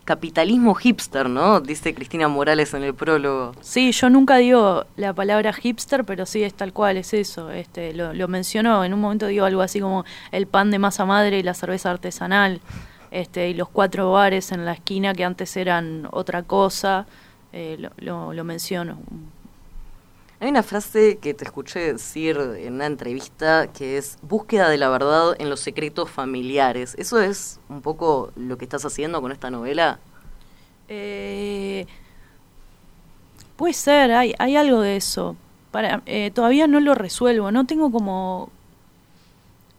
Capitalismo 0.04 0.74
hipster, 0.74 1.30
¿no? 1.30 1.60
Dice 1.60 1.94
Cristina 1.94 2.26
Morales 2.26 2.74
en 2.74 2.82
el 2.82 2.94
prólogo. 2.94 3.52
Sí, 3.60 3.92
yo 3.92 4.10
nunca 4.10 4.36
digo 4.38 4.84
la 4.96 5.14
palabra 5.14 5.52
hipster, 5.52 6.04
pero 6.04 6.26
sí 6.26 6.42
es 6.42 6.54
tal 6.54 6.72
cual, 6.72 6.96
es 6.96 7.14
eso. 7.14 7.52
Este, 7.52 7.94
lo, 7.94 8.12
lo 8.12 8.26
mencionó, 8.26 8.84
en 8.84 8.92
un 8.92 9.00
momento 9.00 9.28
digo 9.28 9.44
algo 9.44 9.62
así 9.62 9.80
como 9.80 10.04
el 10.32 10.48
pan 10.48 10.72
de 10.72 10.80
masa 10.80 11.04
madre 11.04 11.38
y 11.38 11.44
la 11.44 11.54
cerveza 11.54 11.92
artesanal, 11.92 12.60
este, 13.12 13.48
y 13.50 13.54
los 13.54 13.68
cuatro 13.68 14.10
bares 14.10 14.50
en 14.50 14.64
la 14.64 14.72
esquina 14.72 15.14
que 15.14 15.24
antes 15.24 15.56
eran 15.56 16.08
otra 16.10 16.42
cosa, 16.42 17.06
eh, 17.52 17.76
lo, 17.78 17.90
lo, 17.98 18.32
lo 18.32 18.42
menciono 18.42 18.98
hay 20.38 20.50
una 20.50 20.62
frase 20.62 21.16
que 21.16 21.32
te 21.32 21.44
escuché 21.44 21.94
decir 21.94 22.36
en 22.58 22.74
una 22.74 22.86
entrevista 22.86 23.68
que 23.72 23.96
es 23.96 24.18
búsqueda 24.20 24.68
de 24.68 24.76
la 24.76 24.90
verdad 24.90 25.34
en 25.38 25.48
los 25.48 25.60
secretos 25.60 26.10
familiares. 26.10 26.94
¿Eso 26.98 27.20
es 27.20 27.58
un 27.70 27.80
poco 27.80 28.32
lo 28.36 28.58
que 28.58 28.66
estás 28.66 28.84
haciendo 28.84 29.22
con 29.22 29.32
esta 29.32 29.50
novela? 29.50 29.98
Eh, 30.88 31.86
puede 33.56 33.72
ser, 33.72 34.12
hay, 34.12 34.34
hay 34.38 34.56
algo 34.56 34.82
de 34.82 34.96
eso. 34.96 35.36
Para, 35.70 36.02
eh, 36.04 36.30
todavía 36.32 36.66
no 36.66 36.80
lo 36.80 36.94
resuelvo, 36.94 37.50
no 37.50 37.64
tengo 37.64 37.90
como, 37.90 38.50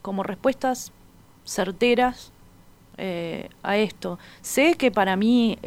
como 0.01 0.23
respuestas 0.23 0.91
certeras 1.45 2.31
eh, 2.97 3.49
a 3.61 3.77
esto. 3.77 4.17
Sé 4.41 4.73
que 4.73 4.89
para 4.89 5.15
mí 5.15 5.59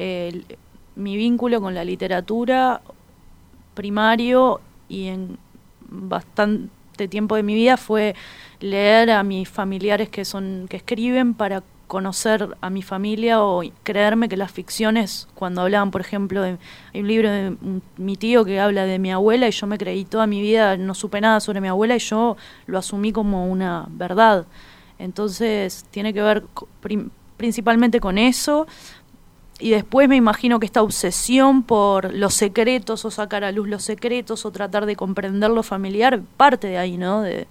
mi 0.96 1.16
vínculo 1.16 1.60
con 1.60 1.76
la 1.76 1.84
literatura 1.84 2.82
primario 3.74 4.60
y 4.90 5.06
en 5.06 5.38
bastante 5.88 7.08
tiempo 7.08 7.36
de 7.36 7.42
mi 7.42 7.54
vida 7.54 7.78
fue 7.78 8.14
leer 8.60 9.10
a 9.10 9.22
mis 9.22 9.48
familiares 9.48 10.10
que 10.10 10.26
son 10.26 10.66
que 10.68 10.76
escriben 10.76 11.32
para 11.32 11.62
conocer 11.90 12.56
a 12.60 12.70
mi 12.70 12.82
familia 12.82 13.42
o 13.42 13.62
creerme 13.82 14.28
que 14.28 14.36
las 14.36 14.52
ficciones, 14.52 15.26
cuando 15.34 15.62
hablaban, 15.62 15.90
por 15.90 16.00
ejemplo, 16.00 16.40
de, 16.40 16.56
hay 16.94 17.00
un 17.00 17.08
libro 17.08 17.28
de 17.28 17.56
mi 17.96 18.16
tío 18.16 18.44
que 18.44 18.60
habla 18.60 18.84
de 18.84 19.00
mi 19.00 19.10
abuela 19.10 19.48
y 19.48 19.50
yo 19.50 19.66
me 19.66 19.76
creí 19.76 20.04
toda 20.04 20.28
mi 20.28 20.40
vida, 20.40 20.76
no 20.76 20.94
supe 20.94 21.20
nada 21.20 21.40
sobre 21.40 21.60
mi 21.60 21.66
abuela 21.66 21.96
y 21.96 21.98
yo 21.98 22.36
lo 22.66 22.78
asumí 22.78 23.10
como 23.10 23.50
una 23.50 23.86
verdad. 23.90 24.46
Entonces 25.00 25.84
tiene 25.90 26.14
que 26.14 26.22
ver 26.22 26.44
principalmente 27.36 27.98
con 27.98 28.18
eso, 28.18 28.68
y 29.60 29.70
después 29.70 30.08
me 30.08 30.16
imagino 30.16 30.58
que 30.58 30.66
esta 30.66 30.82
obsesión 30.82 31.62
por 31.62 32.12
los 32.14 32.34
secretos 32.34 33.04
o 33.04 33.10
sacar 33.10 33.44
a 33.44 33.52
luz 33.52 33.68
los 33.68 33.82
secretos 33.82 34.44
o 34.44 34.50
tratar 34.50 34.86
de 34.86 34.96
comprender 34.96 35.50
lo 35.50 35.62
familiar 35.62 36.20
parte 36.36 36.68
de 36.68 36.78
ahí, 36.78 36.96
¿no? 36.96 37.22
De, 37.22 37.46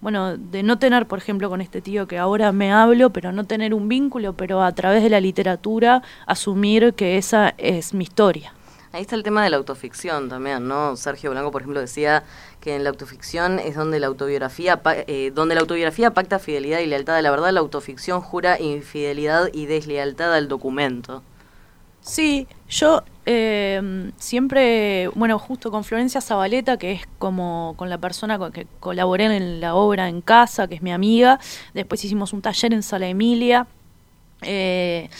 bueno, 0.00 0.36
de 0.38 0.62
no 0.62 0.78
tener, 0.78 1.06
por 1.06 1.18
ejemplo, 1.18 1.50
con 1.50 1.60
este 1.60 1.82
tío 1.82 2.08
que 2.08 2.18
ahora 2.18 2.52
me 2.52 2.72
hablo, 2.72 3.10
pero 3.10 3.32
no 3.32 3.44
tener 3.44 3.74
un 3.74 3.88
vínculo, 3.88 4.32
pero 4.32 4.62
a 4.62 4.72
través 4.72 5.02
de 5.02 5.10
la 5.10 5.20
literatura 5.20 6.02
asumir 6.26 6.94
que 6.94 7.18
esa 7.18 7.54
es 7.58 7.92
mi 7.92 8.04
historia. 8.04 8.54
Ahí 8.92 9.02
está 9.02 9.14
el 9.14 9.22
tema 9.22 9.44
de 9.44 9.50
la 9.50 9.56
autoficción 9.56 10.28
también, 10.28 10.66
¿no? 10.66 10.96
Sergio 10.96 11.30
Blanco, 11.30 11.52
por 11.52 11.62
ejemplo, 11.62 11.80
decía 11.80 12.24
que 12.60 12.74
en 12.74 12.82
la 12.82 12.90
autoficción 12.90 13.60
es 13.60 13.76
donde 13.76 14.00
la 14.00 14.08
autobiografía, 14.08 14.80
eh, 15.06 15.30
donde 15.32 15.54
la 15.54 15.60
autobiografía 15.60 16.12
pacta 16.12 16.40
fidelidad 16.40 16.80
y 16.80 16.86
lealtad 16.86 17.16
a 17.16 17.22
la 17.22 17.30
verdad, 17.30 17.52
la 17.52 17.60
autoficción 17.60 18.20
jura 18.20 18.58
infidelidad 18.60 19.48
y 19.52 19.66
deslealtad 19.66 20.34
al 20.34 20.48
documento. 20.48 21.22
Sí, 22.02 22.46
yo 22.68 23.02
eh, 23.26 24.10
siempre, 24.16 25.08
bueno, 25.08 25.38
justo 25.38 25.70
con 25.70 25.84
Florencia 25.84 26.20
Zabaleta, 26.20 26.78
que 26.78 26.92
es 26.92 27.06
como 27.18 27.74
con 27.76 27.90
la 27.90 27.98
persona 27.98 28.38
con 28.38 28.52
que 28.52 28.66
colaboré 28.80 29.26
en 29.26 29.60
la 29.60 29.74
obra 29.74 30.08
en 30.08 30.20
casa, 30.20 30.66
que 30.66 30.76
es 30.76 30.82
mi 30.82 30.92
amiga, 30.92 31.38
después 31.74 32.04
hicimos 32.04 32.32
un 32.32 32.42
taller 32.42 32.72
en 32.72 32.82
Sala 32.82 33.06
Emilia, 33.06 33.66
eh, 34.42 35.10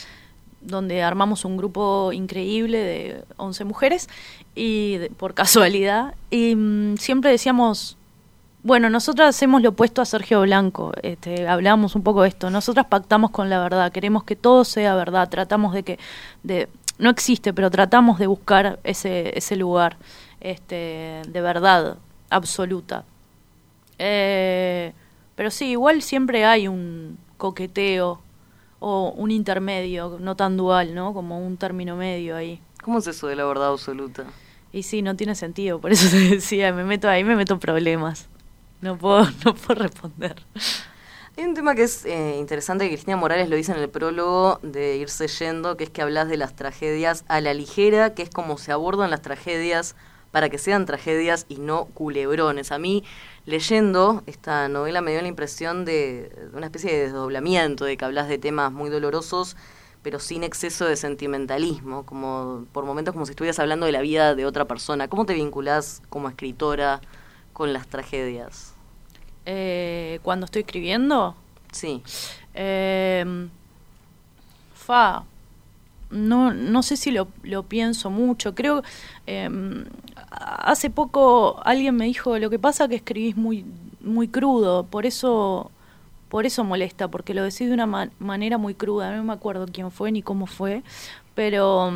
donde 0.62 1.02
armamos 1.02 1.44
un 1.44 1.56
grupo 1.56 2.12
increíble 2.12 2.78
de 2.78 3.24
11 3.36 3.64
mujeres, 3.64 4.08
y 4.54 4.98
por 5.18 5.34
casualidad, 5.34 6.14
y 6.30 6.56
mm, 6.56 6.96
siempre 6.96 7.30
decíamos, 7.30 7.96
bueno, 8.62 8.90
nosotras 8.90 9.28
hacemos 9.28 9.62
lo 9.62 9.70
opuesto 9.70 10.02
a 10.02 10.04
Sergio 10.04 10.42
Blanco, 10.42 10.92
este, 11.02 11.48
hablamos 11.48 11.94
un 11.94 12.02
poco 12.02 12.22
de 12.22 12.28
esto, 12.28 12.50
nosotras 12.50 12.86
pactamos 12.86 13.30
con 13.30 13.48
la 13.48 13.58
verdad, 13.58 13.90
queremos 13.90 14.24
que 14.24 14.36
todo 14.36 14.64
sea 14.64 14.94
verdad, 14.94 15.28
tratamos 15.28 15.72
de 15.72 15.82
que, 15.82 15.98
de, 16.42 16.68
no 16.98 17.10
existe, 17.10 17.54
pero 17.54 17.70
tratamos 17.70 18.18
de 18.18 18.26
buscar 18.26 18.78
ese, 18.84 19.36
ese 19.36 19.56
lugar 19.56 19.96
este, 20.40 21.22
de 21.26 21.40
verdad 21.40 21.96
absoluta. 22.28 23.04
Eh, 23.98 24.92
pero 25.34 25.50
sí, 25.50 25.70
igual 25.70 26.02
siempre 26.02 26.44
hay 26.44 26.68
un 26.68 27.18
coqueteo 27.38 28.20
o 28.78 29.14
un 29.16 29.30
intermedio, 29.30 30.18
no 30.20 30.36
tan 30.36 30.56
dual, 30.56 30.94
¿no? 30.94 31.12
Como 31.14 31.44
un 31.44 31.56
término 31.56 31.96
medio 31.96 32.36
ahí. 32.36 32.60
¿Cómo 32.82 32.98
es 32.98 33.06
eso 33.06 33.26
de 33.26 33.36
la 33.36 33.44
verdad 33.44 33.68
absoluta? 33.68 34.24
Y 34.72 34.82
sí, 34.84 35.02
no 35.02 35.16
tiene 35.16 35.34
sentido, 35.34 35.80
por 35.80 35.92
eso 35.92 36.10
te 36.16 36.36
decía, 36.36 36.72
me 36.72 36.84
meto 36.84 37.08
ahí, 37.08 37.24
me 37.24 37.36
meto 37.36 37.54
en 37.54 37.60
problemas. 37.60 38.28
No 38.80 38.96
puedo, 38.96 39.24
no 39.44 39.54
puedo 39.54 39.82
responder. 39.82 40.36
Hay 41.36 41.44
un 41.44 41.54
tema 41.54 41.74
que 41.74 41.84
es 41.84 42.04
eh, 42.04 42.36
interesante 42.38 42.84
que 42.84 42.94
Cristina 42.94 43.16
Morales 43.16 43.48
lo 43.48 43.56
dice 43.56 43.72
en 43.72 43.78
el 43.78 43.88
prólogo 43.88 44.58
de 44.62 44.96
Irse 44.96 45.28
Yendo, 45.28 45.76
que 45.76 45.84
es 45.84 45.90
que 45.90 46.02
hablas 46.02 46.28
de 46.28 46.36
las 46.36 46.56
tragedias 46.56 47.24
a 47.28 47.40
la 47.40 47.54
ligera, 47.54 48.14
que 48.14 48.22
es 48.22 48.30
como 48.30 48.58
se 48.58 48.72
abordan 48.72 49.10
las 49.10 49.22
tragedias 49.22 49.94
para 50.32 50.48
que 50.48 50.58
sean 50.58 50.86
tragedias 50.86 51.46
y 51.48 51.56
no 51.56 51.86
culebrones. 51.86 52.72
A 52.72 52.78
mí, 52.78 53.04
leyendo 53.46 54.22
esta 54.26 54.68
novela, 54.68 55.00
me 55.00 55.12
dio 55.12 55.22
la 55.22 55.28
impresión 55.28 55.84
de, 55.84 56.30
de 56.50 56.56
una 56.56 56.66
especie 56.66 56.92
de 56.92 57.04
desdoblamiento, 57.04 57.84
de 57.84 57.96
que 57.96 58.04
hablas 58.04 58.28
de 58.28 58.38
temas 58.38 58.72
muy 58.72 58.90
dolorosos, 58.90 59.56
pero 60.02 60.18
sin 60.18 60.44
exceso 60.44 60.84
de 60.86 60.96
sentimentalismo, 60.96 62.06
como 62.06 62.66
por 62.72 62.84
momentos 62.84 63.12
como 63.12 63.26
si 63.26 63.32
estuvieras 63.32 63.58
hablando 63.58 63.86
de 63.86 63.92
la 63.92 64.00
vida 64.00 64.34
de 64.34 64.46
otra 64.46 64.66
persona. 64.66 65.08
¿Cómo 65.08 65.26
te 65.26 65.34
vinculás 65.34 66.02
como 66.08 66.28
escritora 66.28 67.00
con 67.60 67.74
las 67.74 67.88
tragedias? 67.88 68.72
Eh, 69.44 70.18
cuando 70.22 70.46
estoy 70.46 70.60
escribiendo, 70.62 71.34
Sí. 71.72 72.02
Eh, 72.54 73.22
fa, 74.74 75.24
no, 76.10 76.54
no 76.54 76.82
sé 76.82 76.96
si 76.96 77.10
lo, 77.10 77.28
lo 77.42 77.64
pienso 77.64 78.08
mucho. 78.08 78.54
Creo, 78.54 78.82
eh, 79.26 79.50
hace 80.30 80.88
poco 80.88 81.60
alguien 81.62 81.96
me 81.96 82.06
dijo, 82.06 82.38
lo 82.38 82.48
que 82.48 82.58
pasa 82.58 82.88
que 82.88 82.94
escribís 82.96 83.36
muy, 83.36 83.66
muy 84.00 84.26
crudo, 84.26 84.84
por 84.84 85.04
eso, 85.04 85.70
por 86.30 86.46
eso 86.46 86.64
molesta, 86.64 87.08
porque 87.08 87.34
lo 87.34 87.42
decís 87.44 87.68
de 87.68 87.74
una 87.74 87.84
ma- 87.86 88.08
manera 88.20 88.56
muy 88.56 88.72
cruda. 88.74 89.14
No 89.14 89.22
me 89.22 89.34
acuerdo 89.34 89.66
quién 89.70 89.90
fue 89.90 90.10
ni 90.12 90.22
cómo 90.22 90.46
fue, 90.46 90.82
pero 91.34 91.92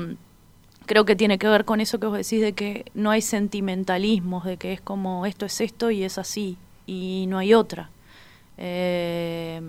creo 0.87 1.05
que 1.05 1.17
tiene 1.17 1.39
que 1.39 1.49
ver 1.49 1.65
con 1.65 1.81
eso 1.81 1.99
que 2.01 2.07
vos 2.07 2.17
decís 2.17 2.41
de 2.41 2.53
que 2.53 2.85
no 2.95 3.11
hay 3.11 3.23
sentimentalismos, 3.23 4.45
de 4.45 4.57
que 4.57 4.73
es 4.73 4.81
como 4.81 5.27
esto 5.27 5.47
es 5.47 5.61
esto 5.61 5.91
y 5.91 6.05
es 6.05 6.19
así, 6.19 6.57
y 6.87 7.27
no 7.29 7.39
hay 7.39 7.55
otra. 7.55 7.91
Eh, 8.59 9.61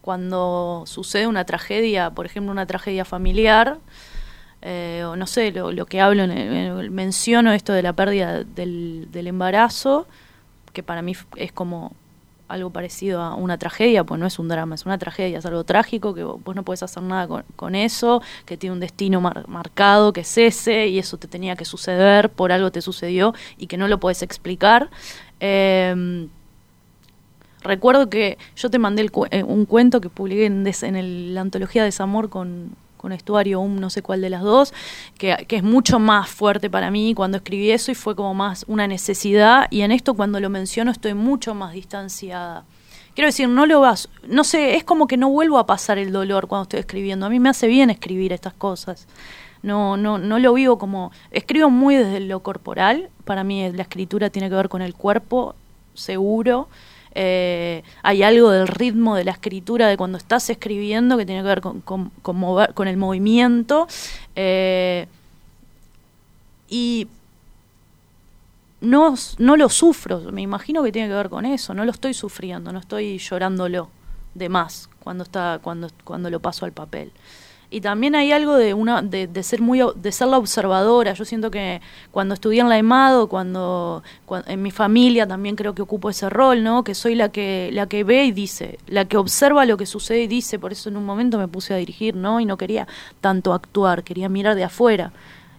cuando 0.00 0.84
sucede 0.86 1.26
una 1.26 1.44
tragedia, 1.44 2.10
por 2.10 2.26
ejemplo, 2.26 2.50
una 2.52 2.66
tragedia 2.66 3.04
familiar, 3.04 3.78
eh, 4.62 5.04
o 5.06 5.16
no 5.16 5.26
sé, 5.26 5.52
lo, 5.52 5.72
lo 5.72 5.86
que 5.86 6.00
hablo, 6.00 6.22
en 6.24 6.30
el- 6.30 6.48
en 6.48 6.78
el- 6.78 6.90
menciono 6.90 7.52
esto 7.52 7.72
de 7.72 7.82
la 7.82 7.92
pérdida 7.92 8.44
del, 8.44 9.08
del 9.10 9.26
embarazo, 9.26 10.06
que 10.72 10.82
para 10.82 11.02
mí 11.02 11.14
es 11.36 11.52
como 11.52 11.92
algo 12.50 12.70
parecido 12.70 13.20
a 13.22 13.34
una 13.34 13.56
tragedia, 13.58 14.04
pues 14.04 14.20
no 14.20 14.26
es 14.26 14.38
un 14.38 14.48
drama, 14.48 14.74
es 14.74 14.84
una 14.84 14.98
tragedia, 14.98 15.38
es 15.38 15.46
algo 15.46 15.64
trágico, 15.64 16.14
que 16.14 16.24
vos 16.24 16.54
no 16.54 16.62
puedes 16.62 16.82
hacer 16.82 17.02
nada 17.02 17.26
con, 17.56 17.74
eso, 17.74 18.22
que 18.44 18.56
tiene 18.56 18.74
un 18.74 18.80
destino 18.80 19.20
mar- 19.20 19.48
marcado, 19.48 20.12
que 20.12 20.20
es 20.20 20.36
ese, 20.38 20.88
y 20.88 20.98
eso 20.98 21.16
te 21.16 21.28
tenía 21.28 21.56
que 21.56 21.64
suceder, 21.64 22.30
por 22.30 22.52
algo 22.52 22.70
te 22.70 22.82
sucedió, 22.82 23.34
y 23.56 23.66
que 23.66 23.76
no 23.76 23.88
lo 23.88 23.98
puedes 23.98 24.22
explicar. 24.22 24.90
Eh, 25.40 26.26
Recuerdo 27.62 28.08
que 28.08 28.38
yo 28.56 28.70
te 28.70 28.78
mandé 28.78 29.06
eh, 29.30 29.42
un 29.42 29.66
cuento 29.66 30.00
que 30.00 30.08
publiqué 30.08 30.46
en 30.46 30.96
el- 30.96 31.34
la 31.34 31.42
antología 31.42 31.84
Desamor 31.84 32.30
con, 32.30 32.70
con 33.00 33.12
Estuario, 33.12 33.60
un 33.60 33.80
no 33.80 33.88
sé 33.88 34.02
cuál 34.02 34.20
de 34.20 34.28
las 34.28 34.42
dos, 34.42 34.74
que, 35.16 35.46
que 35.48 35.56
es 35.56 35.62
mucho 35.62 35.98
más 35.98 36.28
fuerte 36.28 36.68
para 36.68 36.90
mí 36.90 37.14
cuando 37.14 37.38
escribí 37.38 37.70
eso 37.70 37.90
y 37.90 37.94
fue 37.94 38.14
como 38.14 38.34
más 38.34 38.66
una 38.68 38.86
necesidad. 38.86 39.68
Y 39.70 39.80
en 39.80 39.90
esto, 39.90 40.12
cuando 40.12 40.38
lo 40.38 40.50
menciono, 40.50 40.90
estoy 40.90 41.14
mucho 41.14 41.54
más 41.54 41.72
distanciada. 41.72 42.64
Quiero 43.14 43.28
decir, 43.28 43.48
no 43.48 43.64
lo 43.64 43.80
vas, 43.80 44.10
no 44.28 44.44
sé, 44.44 44.76
es 44.76 44.84
como 44.84 45.06
que 45.06 45.16
no 45.16 45.30
vuelvo 45.30 45.58
a 45.58 45.66
pasar 45.66 45.96
el 45.96 46.12
dolor 46.12 46.46
cuando 46.46 46.64
estoy 46.64 46.80
escribiendo. 46.80 47.24
A 47.24 47.30
mí 47.30 47.40
me 47.40 47.48
hace 47.48 47.68
bien 47.68 47.88
escribir 47.88 48.32
estas 48.32 48.52
cosas. 48.52 49.08
No, 49.62 49.96
no, 49.96 50.18
no 50.18 50.38
lo 50.38 50.52
vivo 50.52 50.78
como. 50.78 51.10
Escribo 51.30 51.70
muy 51.70 51.96
desde 51.96 52.20
lo 52.20 52.40
corporal. 52.40 53.10
Para 53.24 53.44
mí 53.44 53.70
la 53.72 53.82
escritura 53.82 54.30
tiene 54.30 54.48
que 54.48 54.56
ver 54.56 54.68
con 54.68 54.82
el 54.82 54.94
cuerpo, 54.94 55.54
seguro. 55.94 56.68
Eh, 57.14 57.82
hay 58.02 58.22
algo 58.22 58.50
del 58.50 58.68
ritmo 58.68 59.16
de 59.16 59.24
la 59.24 59.32
escritura 59.32 59.88
de 59.88 59.96
cuando 59.96 60.16
estás 60.18 60.48
escribiendo 60.50 61.16
que 61.16 61.26
tiene 61.26 61.42
que 61.42 61.48
ver 61.48 61.60
con, 61.60 61.80
con, 61.80 62.12
mover- 62.24 62.72
con 62.74 62.86
el 62.88 62.96
movimiento. 62.96 63.88
Eh, 64.36 65.06
y 66.68 67.08
no, 68.80 69.14
no 69.38 69.56
lo 69.56 69.68
sufro, 69.68 70.20
me 70.32 70.40
imagino 70.42 70.82
que 70.82 70.92
tiene 70.92 71.08
que 71.08 71.14
ver 71.14 71.28
con 71.28 71.44
eso, 71.44 71.74
no 71.74 71.84
lo 71.84 71.90
estoy 71.90 72.14
sufriendo, 72.14 72.72
no 72.72 72.78
estoy 72.78 73.18
llorándolo 73.18 73.90
de 74.34 74.48
más 74.48 74.88
cuando 75.00 75.24
está 75.24 75.58
cuando 75.60 75.88
cuando 76.04 76.30
lo 76.30 76.40
paso 76.40 76.64
al 76.64 76.72
papel. 76.72 77.10
Y 77.72 77.80
también 77.82 78.16
hay 78.16 78.32
algo 78.32 78.56
de 78.56 78.74
una 78.74 79.00
de, 79.00 79.28
de 79.28 79.42
ser 79.44 79.60
muy 79.60 79.80
de 79.94 80.10
ser 80.12 80.26
la 80.26 80.38
observadora. 80.38 81.12
Yo 81.12 81.24
siento 81.24 81.52
que 81.52 81.80
cuando 82.10 82.34
estudié 82.34 82.60
en 82.62 82.68
la 82.68 82.76
EMADO, 82.78 83.28
cuando, 83.28 84.02
cuan- 84.26 84.42
en 84.48 84.60
mi 84.60 84.72
familia 84.72 85.24
también 85.28 85.54
creo 85.54 85.72
que 85.74 85.82
ocupo 85.82 86.10
ese 86.10 86.28
rol, 86.30 86.64
¿no? 86.64 86.82
Que 86.82 86.96
soy 86.96 87.14
la 87.14 87.28
que 87.30 87.70
la 87.72 87.86
que 87.86 88.02
ve 88.02 88.24
y 88.24 88.32
dice, 88.32 88.78
la 88.88 89.04
que 89.04 89.16
observa 89.16 89.64
lo 89.66 89.76
que 89.76 89.86
sucede 89.86 90.22
y 90.22 90.26
dice. 90.26 90.58
Por 90.58 90.72
eso 90.72 90.88
en 90.88 90.96
un 90.96 91.04
momento 91.04 91.38
me 91.38 91.46
puse 91.46 91.72
a 91.72 91.76
dirigir, 91.76 92.16
¿no? 92.16 92.40
Y 92.40 92.44
no 92.44 92.56
quería 92.56 92.88
tanto 93.20 93.52
actuar, 93.54 94.02
quería 94.02 94.28
mirar 94.28 94.56
de 94.56 94.64
afuera. 94.64 95.12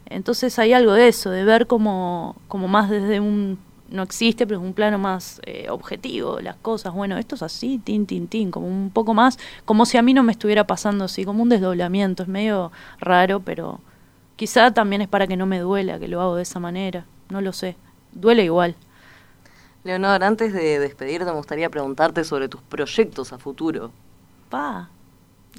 Entonces 0.06 0.60
hay 0.60 0.74
algo 0.74 0.92
de 0.94 1.08
eso, 1.08 1.30
de 1.30 1.46
ver 1.46 1.68
como, 1.68 2.36
como 2.50 2.68
más 2.68 2.90
desde 2.90 3.22
un, 3.22 3.58
no 3.92 4.04
existe, 4.04 4.48
pero 4.48 4.60
un 4.60 4.74
plano 4.74 4.98
más 4.98 5.42
eh, 5.46 5.68
objetivo, 5.70 6.40
las 6.40 6.56
cosas, 6.56 6.94
bueno, 6.94 7.18
esto 7.18 7.36
es 7.36 7.44
así, 7.44 7.78
tin, 7.78 8.06
tin, 8.06 8.28
tin, 8.28 8.50
como 8.50 8.68
un 8.68 8.90
poco 8.90 9.14
más, 9.14 9.38
como 9.66 9.86
si 9.86 9.98
a 9.98 10.02
mí 10.02 10.14
no 10.14 10.24
me 10.24 10.32
estuviera 10.32 10.66
pasando 10.66 11.06
así, 11.06 11.26
como 11.26 11.44
un 11.44 11.50
desdoblamiento, 11.50 12.24
es 12.24 12.30
medio 12.30 12.72
raro, 13.00 13.42
pero 13.42 13.80
quizá 14.38 14.74
también 14.74 15.02
es 15.02 15.08
para 15.08 15.28
que 15.28 15.38
no 15.38 15.46
me 15.46 15.60
duela 15.60 16.00
que 16.00 16.08
lo 16.08 16.22
hago 16.22 16.36
de 16.36 16.44
esa 16.44 16.60
manera, 16.60 17.06
no 17.30 17.42
lo 17.42 17.54
sé, 17.54 17.76
duele 18.14 18.46
igual. 18.46 18.76
Leonor, 19.84 20.24
antes 20.24 20.54
de 20.54 20.80
despedirte, 20.80 21.26
me 21.26 21.32
gustaría 21.32 21.70
preguntarte 21.70 22.24
sobre 22.24 22.48
tus 22.48 22.62
proyectos 22.62 23.34
a 23.34 23.40
futuro. 23.40 23.92
Pa, 24.50 24.90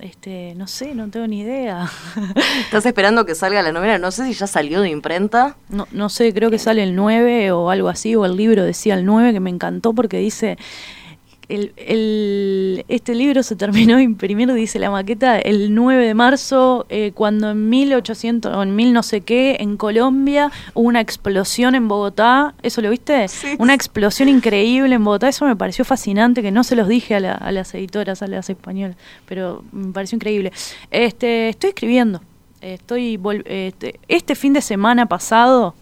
este, 0.01 0.55
no 0.57 0.67
sé, 0.67 0.95
no 0.95 1.09
tengo 1.11 1.27
ni 1.27 1.41
idea. 1.41 1.91
¿Estás 2.65 2.87
esperando 2.87 3.27
que 3.27 3.35
salga 3.35 3.63
la 3.63 3.73
novela? 3.73 3.99
No 3.99 4.11
sé 4.11 4.25
si 4.27 4.33
ya 4.33 4.47
salió 4.47 4.81
de 4.81 4.89
imprenta. 4.89 5.57
No, 5.69 5.87
no 5.93 6.09
sé, 6.09 6.33
creo 6.33 6.51
que 6.51 6.59
sale 6.59 6.83
el 6.83 6.97
9 6.97 7.53
o 7.53 7.71
algo 7.71 7.89
así, 7.89 8.15
o 8.17 8.25
el 8.25 8.37
libro 8.37 8.65
decía 8.65 8.95
el 8.95 9.05
9, 9.05 9.33
que 9.33 9.41
me 9.41 9.51
encantó 9.51 9.93
porque 9.93 10.19
dice, 10.19 10.57
el, 11.55 11.73
el- 11.77 12.85
este 12.89 13.15
libro 13.15 13.43
se 13.43 13.57
terminó 13.57 13.97
de 13.99 14.03
imprimir, 14.03 14.53
dice 14.53 14.79
la 14.79 14.91
maqueta, 14.91 15.39
el 15.39 15.75
9 15.75 16.07
de 16.07 16.15
marzo, 16.15 16.87
eh, 16.89 17.13
cuando 17.15 17.51
en 17.51 17.69
1800, 17.69 18.55
o 18.57 18.63
en 18.63 18.75
mil 18.77 18.93
no 18.93 19.03
sé 19.03 19.21
qué, 19.21 19.57
en 19.61 19.77
Colombia, 19.77 20.51
hubo 20.75 20.89
una 20.89 21.01
explosión 21.01 21.75
en 21.75 21.89
Bogotá, 21.89 22.55
¿eso 22.63 22.81
lo 22.81 22.91
viste? 22.91 23.29
Sí. 23.29 23.49
Una 23.59 23.75
explosión 23.75 24.29
increíble 24.29 24.95
en 24.95 25.05
Bogotá, 25.05 25.29
eso 25.29 25.47
me 25.47 25.57
pareció 25.57 25.85
fascinante, 25.85 26.43
que 26.43 26.51
no 26.51 26.65
se 26.65 26.77
los 26.77 26.89
dije 26.89 27.15
a, 27.15 27.21
la- 27.21 27.35
a 27.35 27.53
las 27.53 27.75
editoras, 27.75 28.23
a 28.23 28.27
las 28.27 28.49
españolas, 28.51 28.97
pero 29.27 29.65
me 29.73 29.93
pareció 29.93 30.17
increíble. 30.17 30.53
Este, 30.91 31.49
estoy 31.49 31.69
escribiendo, 31.71 32.21
estoy 32.61 33.19
este, 33.47 33.99
este 34.09 34.35
fin 34.35 34.53
de 34.53 34.61
semana 34.61 35.07
pasado 35.07 35.75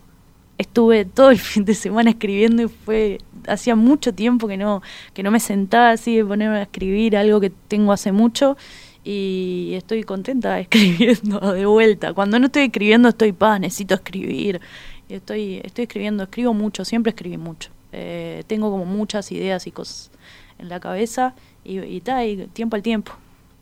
estuve 0.61 1.07
todo 1.07 1.31
el 1.31 1.38
fin 1.51 1.64
de 1.64 1.75
semana 1.75 2.11
escribiendo 2.11 2.62
y 2.62 2.68
fue 2.68 3.18
hacía 3.49 3.75
mucho 3.75 4.12
tiempo 4.12 4.46
que 4.46 4.59
no 4.59 4.83
que 5.14 5.23
no 5.23 5.31
me 5.31 5.40
sentaba 5.40 5.90
así 5.90 6.16
de 6.16 6.25
ponerme 6.25 6.59
a 6.59 6.62
escribir 6.62 7.16
algo 7.16 7.40
que 7.40 7.51
tengo 7.51 7.92
hace 7.92 8.12
mucho 8.12 8.57
y 9.03 9.73
estoy 9.75 10.05
contenta 10.05 10.61
escribiendo 10.64 11.40
de 11.53 11.64
vuelta. 11.66 12.12
Cuando 12.12 12.38
no 12.38 12.46
estoy 12.46 12.64
escribiendo 12.64 13.09
estoy 13.09 13.33
paz, 13.33 13.59
necesito 13.59 13.94
escribir. 13.94 14.61
Estoy 15.09 15.61
estoy 15.64 15.85
escribiendo, 15.85 16.25
escribo 16.25 16.55
mucho, 16.55 16.85
siempre 16.85 17.11
escribí 17.11 17.38
mucho. 17.38 17.70
Eh, 17.92 18.44
tengo 18.46 18.70
como 18.70 18.85
muchas 18.85 19.33
ideas 19.33 19.66
y 19.66 19.73
cosas 19.73 20.11
en 20.59 20.68
la 20.68 20.79
cabeza 20.79 21.35
y, 21.64 21.81
y, 21.81 22.01
ta, 22.03 22.25
y 22.25 22.46
tiempo 22.49 22.77
al 22.77 22.83
tiempo. 22.83 23.12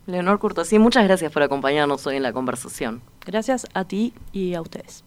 Leonor 0.05 0.39
Curtosí, 0.39 0.77
muchas 0.79 1.05
gracias 1.05 1.31
por 1.31 1.43
acompañarnos 1.43 2.05
hoy 2.05 2.17
en 2.17 2.23
la 2.23 2.33
conversación. 2.33 3.01
Gracias 3.25 3.67
a 3.73 3.85
ti 3.85 4.13
y 4.33 4.53
a 4.53 4.61
ustedes. 4.61 5.03